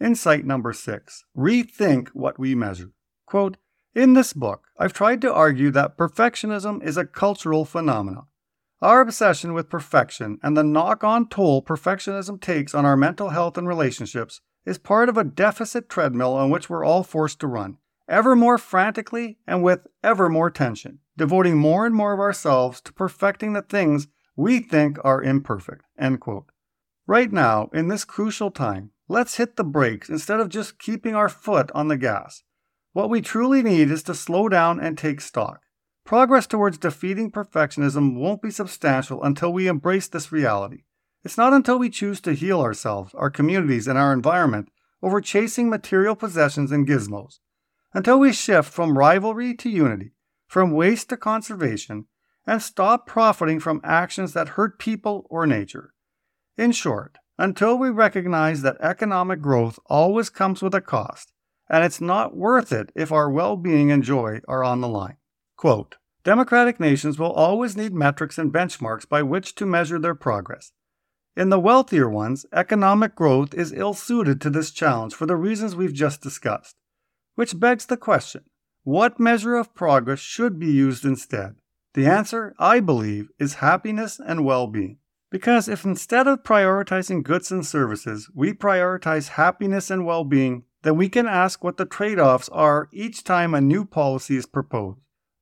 Insight 0.00 0.44
number 0.44 0.72
six 0.72 1.24
rethink 1.36 2.08
what 2.08 2.38
we 2.38 2.54
measure. 2.54 2.90
Quote, 3.26 3.58
in 3.94 4.14
this 4.14 4.32
book, 4.32 4.68
I've 4.78 4.92
tried 4.92 5.20
to 5.22 5.32
argue 5.32 5.70
that 5.72 5.96
perfectionism 5.96 6.82
is 6.82 6.96
a 6.96 7.04
cultural 7.04 7.64
phenomenon. 7.64 8.26
Our 8.82 9.02
obsession 9.02 9.52
with 9.52 9.68
perfection 9.68 10.38
and 10.42 10.56
the 10.56 10.64
knock 10.64 11.04
on 11.04 11.28
toll 11.28 11.62
perfectionism 11.62 12.40
takes 12.40 12.74
on 12.74 12.86
our 12.86 12.96
mental 12.96 13.28
health 13.28 13.58
and 13.58 13.68
relationships 13.68 14.40
is 14.64 14.78
part 14.78 15.10
of 15.10 15.18
a 15.18 15.24
deficit 15.24 15.90
treadmill 15.90 16.32
on 16.32 16.48
which 16.48 16.70
we're 16.70 16.84
all 16.84 17.02
forced 17.02 17.40
to 17.40 17.46
run, 17.46 17.76
ever 18.08 18.34
more 18.34 18.56
frantically 18.56 19.36
and 19.46 19.62
with 19.62 19.86
ever 20.02 20.30
more 20.30 20.50
tension, 20.50 21.00
devoting 21.14 21.58
more 21.58 21.84
and 21.84 21.94
more 21.94 22.14
of 22.14 22.20
ourselves 22.20 22.80
to 22.80 22.92
perfecting 22.94 23.52
the 23.52 23.60
things 23.60 24.08
we 24.34 24.60
think 24.60 24.96
are 25.04 25.22
imperfect. 25.22 25.84
End 25.98 26.20
quote. 26.20 26.46
Right 27.06 27.30
now, 27.30 27.68
in 27.74 27.88
this 27.88 28.06
crucial 28.06 28.50
time, 28.50 28.92
let's 29.08 29.36
hit 29.36 29.56
the 29.56 29.64
brakes 29.64 30.08
instead 30.08 30.40
of 30.40 30.48
just 30.48 30.78
keeping 30.78 31.14
our 31.14 31.28
foot 31.28 31.70
on 31.74 31.88
the 31.88 31.98
gas. 31.98 32.44
What 32.94 33.10
we 33.10 33.20
truly 33.20 33.62
need 33.62 33.90
is 33.90 34.02
to 34.04 34.14
slow 34.14 34.48
down 34.48 34.80
and 34.80 34.96
take 34.96 35.20
stock. 35.20 35.60
Progress 36.10 36.48
towards 36.48 36.76
defeating 36.76 37.30
perfectionism 37.30 38.16
won't 38.16 38.42
be 38.42 38.50
substantial 38.50 39.22
until 39.22 39.52
we 39.52 39.68
embrace 39.68 40.08
this 40.08 40.32
reality. 40.32 40.82
It's 41.22 41.38
not 41.38 41.52
until 41.52 41.78
we 41.78 41.88
choose 41.88 42.20
to 42.22 42.32
heal 42.32 42.60
ourselves, 42.60 43.14
our 43.14 43.30
communities, 43.30 43.86
and 43.86 43.96
our 43.96 44.12
environment 44.12 44.72
over 45.04 45.20
chasing 45.20 45.70
material 45.70 46.16
possessions 46.16 46.72
and 46.72 46.84
gizmos. 46.84 47.38
until 47.94 48.18
we 48.18 48.32
shift 48.32 48.72
from 48.72 48.98
rivalry 48.98 49.54
to 49.54 49.70
unity, 49.70 50.10
from 50.48 50.72
waste 50.72 51.10
to 51.10 51.16
conservation, 51.16 52.06
and 52.44 52.60
stop 52.60 53.06
profiting 53.06 53.60
from 53.60 53.80
actions 53.84 54.32
that 54.32 54.56
hurt 54.58 54.80
people 54.80 55.28
or 55.30 55.46
nature. 55.46 55.94
In 56.58 56.72
short, 56.72 57.18
until 57.38 57.78
we 57.78 57.88
recognize 57.88 58.62
that 58.62 58.80
economic 58.80 59.40
growth 59.40 59.78
always 59.86 60.28
comes 60.28 60.60
with 60.60 60.74
a 60.74 60.80
cost, 60.80 61.30
and 61.68 61.84
it's 61.84 62.00
not 62.00 62.36
worth 62.36 62.72
it 62.72 62.90
if 62.96 63.12
our 63.12 63.30
well 63.30 63.56
being 63.56 63.92
and 63.92 64.02
joy 64.02 64.40
are 64.48 64.64
on 64.64 64.80
the 64.80 64.88
line. 64.88 65.16
Quote 65.56 65.98
Democratic 66.22 66.78
nations 66.78 67.18
will 67.18 67.32
always 67.32 67.76
need 67.76 67.94
metrics 67.94 68.36
and 68.36 68.52
benchmarks 68.52 69.08
by 69.08 69.22
which 69.22 69.54
to 69.54 69.64
measure 69.64 69.98
their 69.98 70.14
progress. 70.14 70.72
In 71.36 71.48
the 71.48 71.60
wealthier 71.60 72.10
ones, 72.10 72.44
economic 72.52 73.14
growth 73.14 73.54
is 73.54 73.72
ill 73.72 73.94
suited 73.94 74.40
to 74.40 74.50
this 74.50 74.70
challenge 74.70 75.14
for 75.14 75.24
the 75.24 75.36
reasons 75.36 75.74
we've 75.74 75.94
just 75.94 76.20
discussed. 76.20 76.76
Which 77.36 77.58
begs 77.58 77.86
the 77.86 77.96
question 77.96 78.44
what 78.82 79.20
measure 79.20 79.56
of 79.56 79.74
progress 79.74 80.18
should 80.18 80.58
be 80.58 80.70
used 80.70 81.04
instead? 81.04 81.56
The 81.94 82.06
answer, 82.06 82.54
I 82.58 82.80
believe, 82.80 83.28
is 83.38 83.54
happiness 83.54 84.20
and 84.24 84.44
well 84.44 84.66
being. 84.66 84.98
Because 85.30 85.68
if 85.68 85.84
instead 85.84 86.26
of 86.26 86.42
prioritizing 86.42 87.22
goods 87.22 87.50
and 87.50 87.64
services, 87.64 88.28
we 88.34 88.52
prioritize 88.52 89.28
happiness 89.28 89.90
and 89.90 90.04
well 90.04 90.24
being, 90.24 90.64
then 90.82 90.96
we 90.96 91.08
can 91.08 91.26
ask 91.26 91.62
what 91.62 91.76
the 91.76 91.86
trade 91.86 92.18
offs 92.18 92.48
are 92.50 92.88
each 92.92 93.22
time 93.22 93.54
a 93.54 93.60
new 93.60 93.84
policy 93.84 94.36
is 94.36 94.46
proposed. 94.46 94.98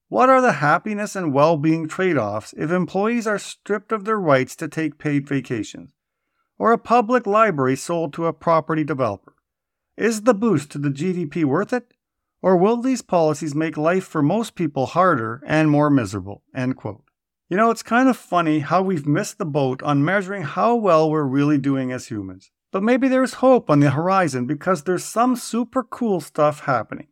What 0.09 0.31
are 0.31 0.41
the 0.41 0.53
happiness 0.53 1.15
and 1.15 1.35
well 1.35 1.59
being 1.59 1.87
trade 1.87 2.17
offs 2.17 2.55
if 2.57 2.71
employees 2.71 3.27
are 3.27 3.39
stripped 3.39 3.93
of 3.93 4.07
their 4.07 4.19
rights 4.19 4.57
to 4.57 4.67
take 4.67 4.99
paid 4.99 5.29
vacations? 5.29 5.91
Or 6.59 6.73
a 6.73 6.79
public 6.79 7.27
library 7.27 7.77
sold 7.77 8.15
to 8.15 8.25
a 8.25 8.33
property 8.33 8.85
developer? 8.85 9.35
Is 9.99 10.23
the 10.23 10.33
boost 10.33 10.71
to 10.71 10.79
the 10.79 10.89
GDP 10.89 11.45
worth 11.45 11.75
it? 11.75 11.93
Or 12.41 12.57
will 12.57 12.79
these 12.79 13.03
policies 13.03 13.55
make 13.55 13.77
life 13.77 14.05
for 14.05 14.23
most 14.23 14.55
people 14.55 14.87
harder 14.87 15.43
and 15.47 15.71
more 15.71 15.91
miserable? 15.91 16.43
End 16.55 16.77
quote. 16.77 17.05
You 17.51 17.59
know, 17.59 17.71
it's 17.71 17.83
kind 17.83 18.09
of 18.09 18.17
funny 18.17 18.61
how 18.61 18.81
we've 18.81 19.07
missed 19.07 19.37
the 19.37 19.45
boat 19.45 19.83
on 19.83 20.05
measuring 20.05 20.43
how 20.43 20.75
well 20.75 21.11
we're 21.11 21.25
really 21.25 21.59
doing 21.59 21.93
as 21.93 22.09
humans. 22.09 22.51
But 22.73 22.83
maybe 22.83 23.09
there's 23.09 23.35
hope 23.35 23.69
on 23.69 23.81
the 23.81 23.91
horizon 23.91 24.47
because 24.47 24.85
there's 24.85 25.05
some 25.05 25.37
super 25.37 25.83
cool 25.83 26.21
stuff 26.21 26.61
happening. 26.61 27.09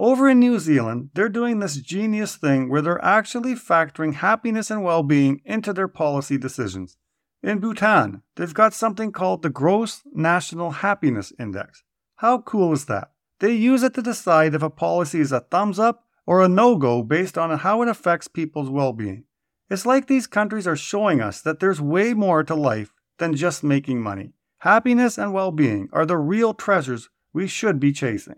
Over 0.00 0.28
in 0.28 0.38
New 0.38 0.60
Zealand, 0.60 1.10
they're 1.14 1.28
doing 1.28 1.58
this 1.58 1.76
genius 1.76 2.36
thing 2.36 2.68
where 2.68 2.80
they're 2.80 3.04
actually 3.04 3.54
factoring 3.54 4.14
happiness 4.14 4.70
and 4.70 4.84
well 4.84 5.02
being 5.02 5.42
into 5.44 5.72
their 5.72 5.88
policy 5.88 6.38
decisions. 6.38 6.96
In 7.42 7.58
Bhutan, 7.58 8.22
they've 8.36 8.54
got 8.54 8.72
something 8.72 9.10
called 9.10 9.42
the 9.42 9.50
Gross 9.50 10.02
National 10.12 10.70
Happiness 10.70 11.32
Index. 11.36 11.82
How 12.16 12.38
cool 12.38 12.72
is 12.72 12.84
that? 12.84 13.10
They 13.40 13.54
use 13.54 13.82
it 13.82 13.94
to 13.94 14.02
decide 14.02 14.54
if 14.54 14.62
a 14.62 14.70
policy 14.70 15.18
is 15.18 15.32
a 15.32 15.40
thumbs 15.40 15.80
up 15.80 16.04
or 16.26 16.42
a 16.42 16.48
no 16.48 16.76
go 16.76 17.02
based 17.02 17.36
on 17.36 17.58
how 17.58 17.82
it 17.82 17.88
affects 17.88 18.28
people's 18.28 18.70
well 18.70 18.92
being. 18.92 19.24
It's 19.68 19.84
like 19.84 20.06
these 20.06 20.28
countries 20.28 20.68
are 20.68 20.76
showing 20.76 21.20
us 21.20 21.40
that 21.40 21.58
there's 21.58 21.80
way 21.80 22.14
more 22.14 22.44
to 22.44 22.54
life 22.54 22.94
than 23.18 23.34
just 23.34 23.64
making 23.64 24.00
money. 24.00 24.32
Happiness 24.58 25.18
and 25.18 25.32
well 25.32 25.50
being 25.50 25.88
are 25.92 26.06
the 26.06 26.18
real 26.18 26.54
treasures 26.54 27.10
we 27.32 27.48
should 27.48 27.80
be 27.80 27.90
chasing. 27.90 28.36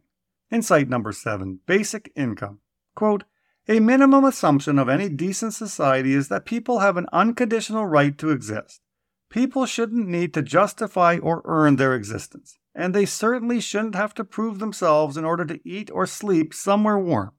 Insight 0.51 0.89
number 0.89 1.13
seven 1.13 1.61
basic 1.67 2.13
income. 2.17 2.59
Quote, 2.95 3.25
a 3.69 3.79
minimum 3.79 4.25
assumption 4.25 4.79
of 4.79 4.89
any 4.89 5.09
decent 5.09 5.55
society 5.55 6.13
is 6.13 6.29
that 6.29 6.45
people 6.45 6.81
have 6.81 6.97
an 6.97 7.07
unconditional 7.13 7.87
right 7.87 8.19
to 8.19 8.31
exist. 8.31 8.81
People 9.29 9.65
shouldn't 9.65 10.09
need 10.09 10.35
to 10.35 10.43
justify 10.43 11.19
or 11.23 11.43
earn 11.45 11.77
their 11.77 11.95
existence, 11.95 12.59
and 12.75 12.93
they 12.93 13.07
certainly 13.07 13.61
shouldn't 13.61 13.95
have 13.95 14.13
to 14.15 14.25
prove 14.25 14.59
themselves 14.59 15.17
in 15.17 15.25
order 15.25 15.45
to 15.45 15.61
eat 15.65 15.89
or 15.93 16.05
sleep 16.05 16.53
somewhere 16.53 16.99
warm. 16.99 17.31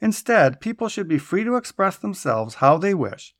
Instead, 0.00 0.60
people 0.60 0.88
should 0.88 1.06
be 1.06 1.18
free 1.18 1.44
to 1.44 1.54
express 1.54 1.96
themselves 1.96 2.56
how 2.56 2.76
they 2.76 2.94
wish, 2.94 3.34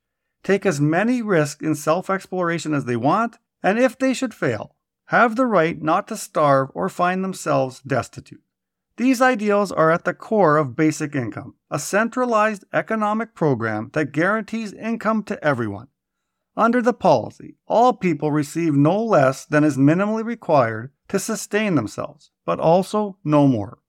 take 0.44 0.64
as 0.64 0.80
many 0.80 1.20
risks 1.20 1.64
in 1.64 1.74
self 1.74 2.08
exploration 2.08 2.72
as 2.72 2.84
they 2.84 2.96
want, 2.96 3.38
and 3.60 3.78
if 3.78 3.98
they 3.98 4.14
should 4.14 4.32
fail, 4.32 4.76
have 5.06 5.34
the 5.34 5.46
right 5.46 5.82
not 5.82 6.06
to 6.06 6.16
starve 6.16 6.70
or 6.74 6.88
find 6.88 7.24
themselves 7.24 7.80
destitute. 7.80 8.42
These 8.96 9.20
ideals 9.20 9.70
are 9.70 9.90
at 9.90 10.04
the 10.04 10.14
core 10.14 10.56
of 10.56 10.74
basic 10.74 11.14
income, 11.14 11.54
a 11.70 11.78
centralized 11.78 12.64
economic 12.72 13.34
program 13.34 13.90
that 13.92 14.12
guarantees 14.12 14.72
income 14.72 15.22
to 15.24 15.42
everyone. 15.44 15.88
Under 16.56 16.80
the 16.80 16.94
policy, 16.94 17.56
all 17.66 17.92
people 17.92 18.32
receive 18.32 18.74
no 18.74 19.02
less 19.02 19.44
than 19.44 19.64
is 19.64 19.76
minimally 19.76 20.24
required 20.24 20.92
to 21.08 21.18
sustain 21.18 21.74
themselves, 21.74 22.30
but 22.46 22.58
also 22.58 23.18
no 23.22 23.46
more. 23.46 23.80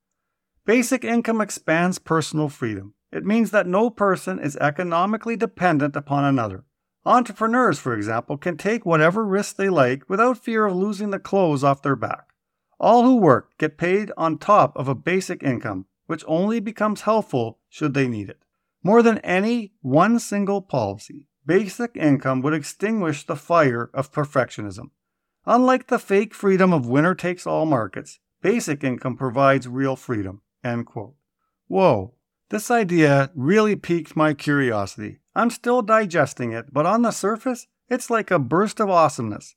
Basic 0.66 1.06
income 1.06 1.40
expands 1.40 1.98
personal 1.98 2.50
freedom. 2.50 2.94
It 3.10 3.26
means 3.26 3.52
that 3.52 3.68
no 3.68 3.90
person 3.90 4.38
is 4.38 4.58
economically 4.58 5.38
dependent 5.38 5.96
upon 5.96 6.26
another. 6.26 6.66
Entrepreneurs, 7.06 7.80
for 7.80 7.94
example, 7.94 8.38
can 8.38 8.58
take 8.58 8.86
whatever 8.86 9.26
risks 9.26 9.54
they 9.54 9.70
like 9.70 10.10
without 10.10 10.38
fear 10.38 10.66
of 10.66 10.76
losing 10.76 11.12
the 11.12 11.20
clothes 11.20 11.64
off 11.64 11.82
their 11.82 11.96
back. 11.96 12.27
All 12.80 13.04
who 13.04 13.18
work 13.18 13.58
get 13.58 13.78
paid 13.78 14.12
on 14.18 14.38
top 14.38 14.76
of 14.76 14.88
a 14.88 14.96
basic 14.96 15.42
income, 15.42 15.86
which 16.06 16.24
only 16.28 16.60
becomes 16.60 17.02
helpful 17.02 17.60
should 17.70 17.94
they 17.94 18.08
need 18.08 18.30
it. 18.30 18.40
More 18.84 19.02
than 19.02 19.18
any 19.20 19.74
one 19.82 20.20
single 20.20 20.62
policy, 20.62 21.26
basic 21.46 21.96
income 21.96 22.42
would 22.42 22.54
extinguish 22.54 23.26
the 23.26 23.36
fire 23.36 23.90
of 23.94 24.12
perfectionism. 24.12 24.92
Unlike 25.46 25.88
the 25.88 26.00
fake 26.00 26.34
freedom 26.34 26.74
of 26.74 26.88
winner 26.88 27.16
takes 27.16 27.48
all 27.48 27.66
markets, 27.66 28.20
basic 28.42 28.84
income 28.84 29.18
provides 29.18 29.68
real 29.68 29.96
freedom. 29.96 30.42
End 30.64 30.86
quote. 30.86 31.16
Whoa, 31.68 32.14
this 32.50 32.70
idea 32.70 33.32
really 33.36 33.76
piqued 33.76 34.16
my 34.16 34.34
curiosity. 34.34 35.20
I'm 35.36 35.50
still 35.50 35.82
digesting 35.82 36.52
it, 36.52 36.72
but 36.72 36.86
on 36.86 37.02
the 37.02 37.12
surface, 37.12 37.68
it's 37.90 38.10
like 38.10 38.32
a 38.32 38.40
burst 38.40 38.80
of 38.80 38.90
awesomeness. 38.90 39.56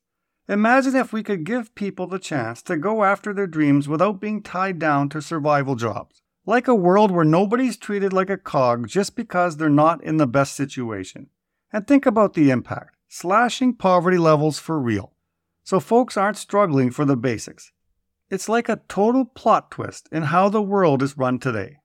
Imagine 0.51 0.97
if 0.97 1.13
we 1.13 1.23
could 1.23 1.45
give 1.45 1.77
people 1.77 2.09
the 2.09 2.19
chance 2.19 2.61
to 2.63 2.77
go 2.77 3.05
after 3.05 3.33
their 3.33 3.47
dreams 3.47 3.87
without 3.87 4.21
being 4.21 4.43
tied 4.43 4.81
down 4.81 5.09
to 5.11 5.23
survival 5.23 5.77
jobs. 5.77 6.23
Like 6.45 6.67
a 6.67 6.75
world 6.75 7.13
where 7.13 7.25
nobody's 7.25 7.77
treated 7.77 8.13
like 8.13 8.31
a 8.31 8.37
cog 8.37 8.89
just 8.89 9.15
because 9.15 9.57
they're 9.57 9.71
not 9.71 10.03
in 10.03 10.17
the 10.17 10.27
best 10.27 10.57
situation. 10.57 11.29
And 11.73 11.87
think 11.87 12.05
about 12.05 12.35
the 12.35 12.51
impact 12.51 12.97
slashing 13.07 13.77
poverty 13.77 14.19
levels 14.19 14.59
for 14.59 14.81
real. 14.81 15.13
So 15.63 15.79
folks 15.79 16.17
aren't 16.17 16.37
struggling 16.37 16.91
for 16.91 17.05
the 17.05 17.17
basics. 17.17 17.71
It's 18.29 18.49
like 18.49 18.69
a 18.69 18.81
total 18.89 19.27
plot 19.27 19.71
twist 19.71 20.09
in 20.11 20.25
how 20.25 20.49
the 20.49 20.61
world 20.61 21.01
is 21.01 21.17
run 21.17 21.39
today. 21.39 21.77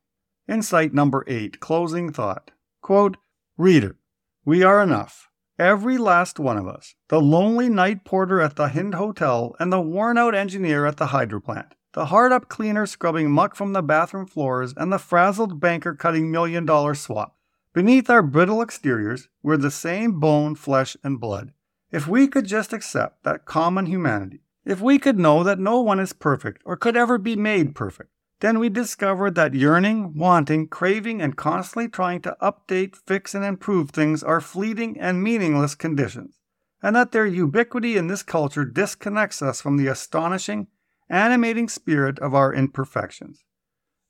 Insight 0.47 0.91
number 0.91 1.23
eight, 1.27 1.59
closing 1.59 2.11
thought. 2.11 2.49
Quote, 2.81 3.17
Reader, 3.57 3.97
we 4.43 4.63
are 4.63 4.81
enough. 4.81 5.29
Every 5.57 5.97
last 5.97 6.37
one 6.37 6.57
of 6.57 6.67
us. 6.67 6.95
The 7.07 7.21
lonely 7.21 7.69
night 7.69 8.03
porter 8.03 8.41
at 8.41 8.57
the 8.57 8.67
Hind 8.69 8.93
Hotel 8.95 9.55
and 9.57 9.71
the 9.71 9.79
worn 9.79 10.17
out 10.17 10.35
engineer 10.35 10.85
at 10.85 10.97
the 10.97 11.07
hydro 11.07 11.39
plant. 11.39 11.75
The 11.93 12.07
hard 12.07 12.33
up 12.33 12.49
cleaner 12.49 12.85
scrubbing 12.85 13.31
muck 13.31 13.55
from 13.55 13.71
the 13.71 13.81
bathroom 13.81 14.25
floors 14.25 14.73
and 14.75 14.91
the 14.91 14.99
frazzled 14.99 15.61
banker 15.61 15.95
cutting 15.95 16.29
million 16.29 16.65
dollar 16.65 16.93
swap. 16.93 17.37
Beneath 17.71 18.09
our 18.09 18.21
brittle 18.21 18.61
exteriors, 18.61 19.29
we're 19.41 19.55
the 19.55 19.71
same 19.71 20.19
bone, 20.19 20.55
flesh, 20.55 20.97
and 21.05 21.21
blood. 21.21 21.53
If 21.89 22.05
we 22.05 22.27
could 22.27 22.47
just 22.47 22.73
accept 22.73 23.23
that 23.23 23.45
common 23.45 23.85
humanity, 23.85 24.41
if 24.65 24.81
we 24.81 24.99
could 24.99 25.17
know 25.17 25.41
that 25.43 25.57
no 25.57 25.79
one 25.79 26.01
is 26.01 26.11
perfect 26.11 26.63
or 26.65 26.75
could 26.75 26.97
ever 26.97 27.17
be 27.17 27.37
made 27.37 27.75
perfect, 27.75 28.09
then 28.41 28.59
we 28.59 28.69
discovered 28.69 29.35
that 29.35 29.53
yearning, 29.53 30.13
wanting, 30.15 30.67
craving, 30.67 31.21
and 31.21 31.37
constantly 31.37 31.87
trying 31.87 32.21
to 32.21 32.35
update, 32.41 32.95
fix, 32.95 33.33
and 33.33 33.45
improve 33.45 33.91
things 33.91 34.21
are 34.23 34.41
fleeting 34.41 34.99
and 34.99 35.23
meaningless 35.23 35.75
conditions, 35.75 36.39
and 36.83 36.95
that 36.95 37.11
their 37.11 37.25
ubiquity 37.25 37.97
in 37.97 38.07
this 38.07 38.23
culture 38.23 38.65
disconnects 38.65 39.41
us 39.41 39.61
from 39.61 39.77
the 39.77 39.87
astonishing, 39.87 40.67
animating 41.09 41.69
spirit 41.69 42.19
of 42.19 42.33
our 42.33 42.53
imperfections. 42.53 43.45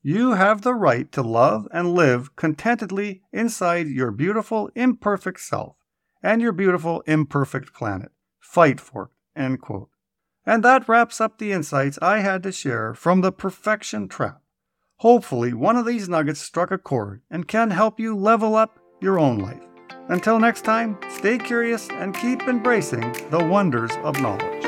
You 0.01 0.33
have 0.33 0.61
the 0.61 0.73
right 0.73 1.11
to 1.13 1.21
love 1.21 1.67
and 1.71 1.93
live 1.93 2.35
contentedly 2.35 3.23
inside 3.31 3.87
your 3.87 4.11
beautiful, 4.11 4.69
imperfect 4.75 5.39
self 5.39 5.77
and 6.21 6.41
your 6.41 6.51
beautiful, 6.51 7.01
imperfect 7.01 7.73
planet. 7.73 8.11
Fight 8.39 8.79
for 8.79 9.03
it. 9.35 9.39
End 9.39 9.61
quote. 9.61 9.89
And 10.45 10.63
that 10.63 10.87
wraps 10.87 11.19
up 11.19 11.37
the 11.37 11.51
insights 11.51 11.97
I 12.01 12.19
had 12.19 12.43
to 12.43 12.51
share 12.51 12.93
from 12.93 13.21
the 13.21 13.31
Perfection 13.31 14.07
Trap. 14.07 14.41
Hopefully, 14.97 15.53
one 15.53 15.75
of 15.75 15.85
these 15.85 16.07
nuggets 16.07 16.39
struck 16.39 16.71
a 16.71 16.77
chord 16.77 17.21
and 17.29 17.47
can 17.47 17.71
help 17.71 17.99
you 17.99 18.15
level 18.15 18.55
up 18.55 18.79
your 19.01 19.19
own 19.19 19.39
life. 19.39 19.61
Until 20.07 20.39
next 20.39 20.61
time, 20.61 20.97
stay 21.09 21.37
curious 21.37 21.89
and 21.89 22.15
keep 22.15 22.43
embracing 22.43 23.11
the 23.31 23.43
wonders 23.43 23.91
of 24.03 24.21
knowledge. 24.21 24.63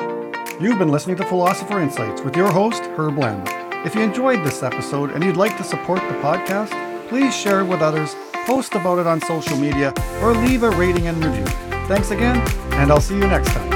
You've 0.59 0.79
been 0.79 0.91
listening 0.91 1.17
to 1.17 1.25
Philosopher 1.25 1.79
Insights 1.79 2.21
with 2.21 2.35
your 2.35 2.51
host, 2.51 2.81
Herb 2.97 3.15
Lamba. 3.15 3.85
If 3.85 3.93
you 3.93 4.01
enjoyed 4.01 4.43
this 4.43 4.63
episode 4.63 5.11
and 5.11 5.23
you'd 5.23 5.37
like 5.37 5.55
to 5.57 5.63
support 5.63 5.99
the 5.99 6.15
podcast, 6.15 7.07
please 7.07 7.35
share 7.35 7.61
it 7.61 7.67
with 7.67 7.81
others, 7.81 8.15
post 8.47 8.73
about 8.73 8.97
it 8.97 9.05
on 9.05 9.21
social 9.21 9.55
media, 9.55 9.93
or 10.21 10.33
leave 10.33 10.63
a 10.63 10.71
rating 10.71 11.07
and 11.07 11.23
review. 11.23 11.45
Thanks 11.87 12.09
again, 12.09 12.37
and 12.73 12.91
I'll 12.91 12.99
see 12.99 13.15
you 13.15 13.27
next 13.27 13.49
time. 13.49 13.66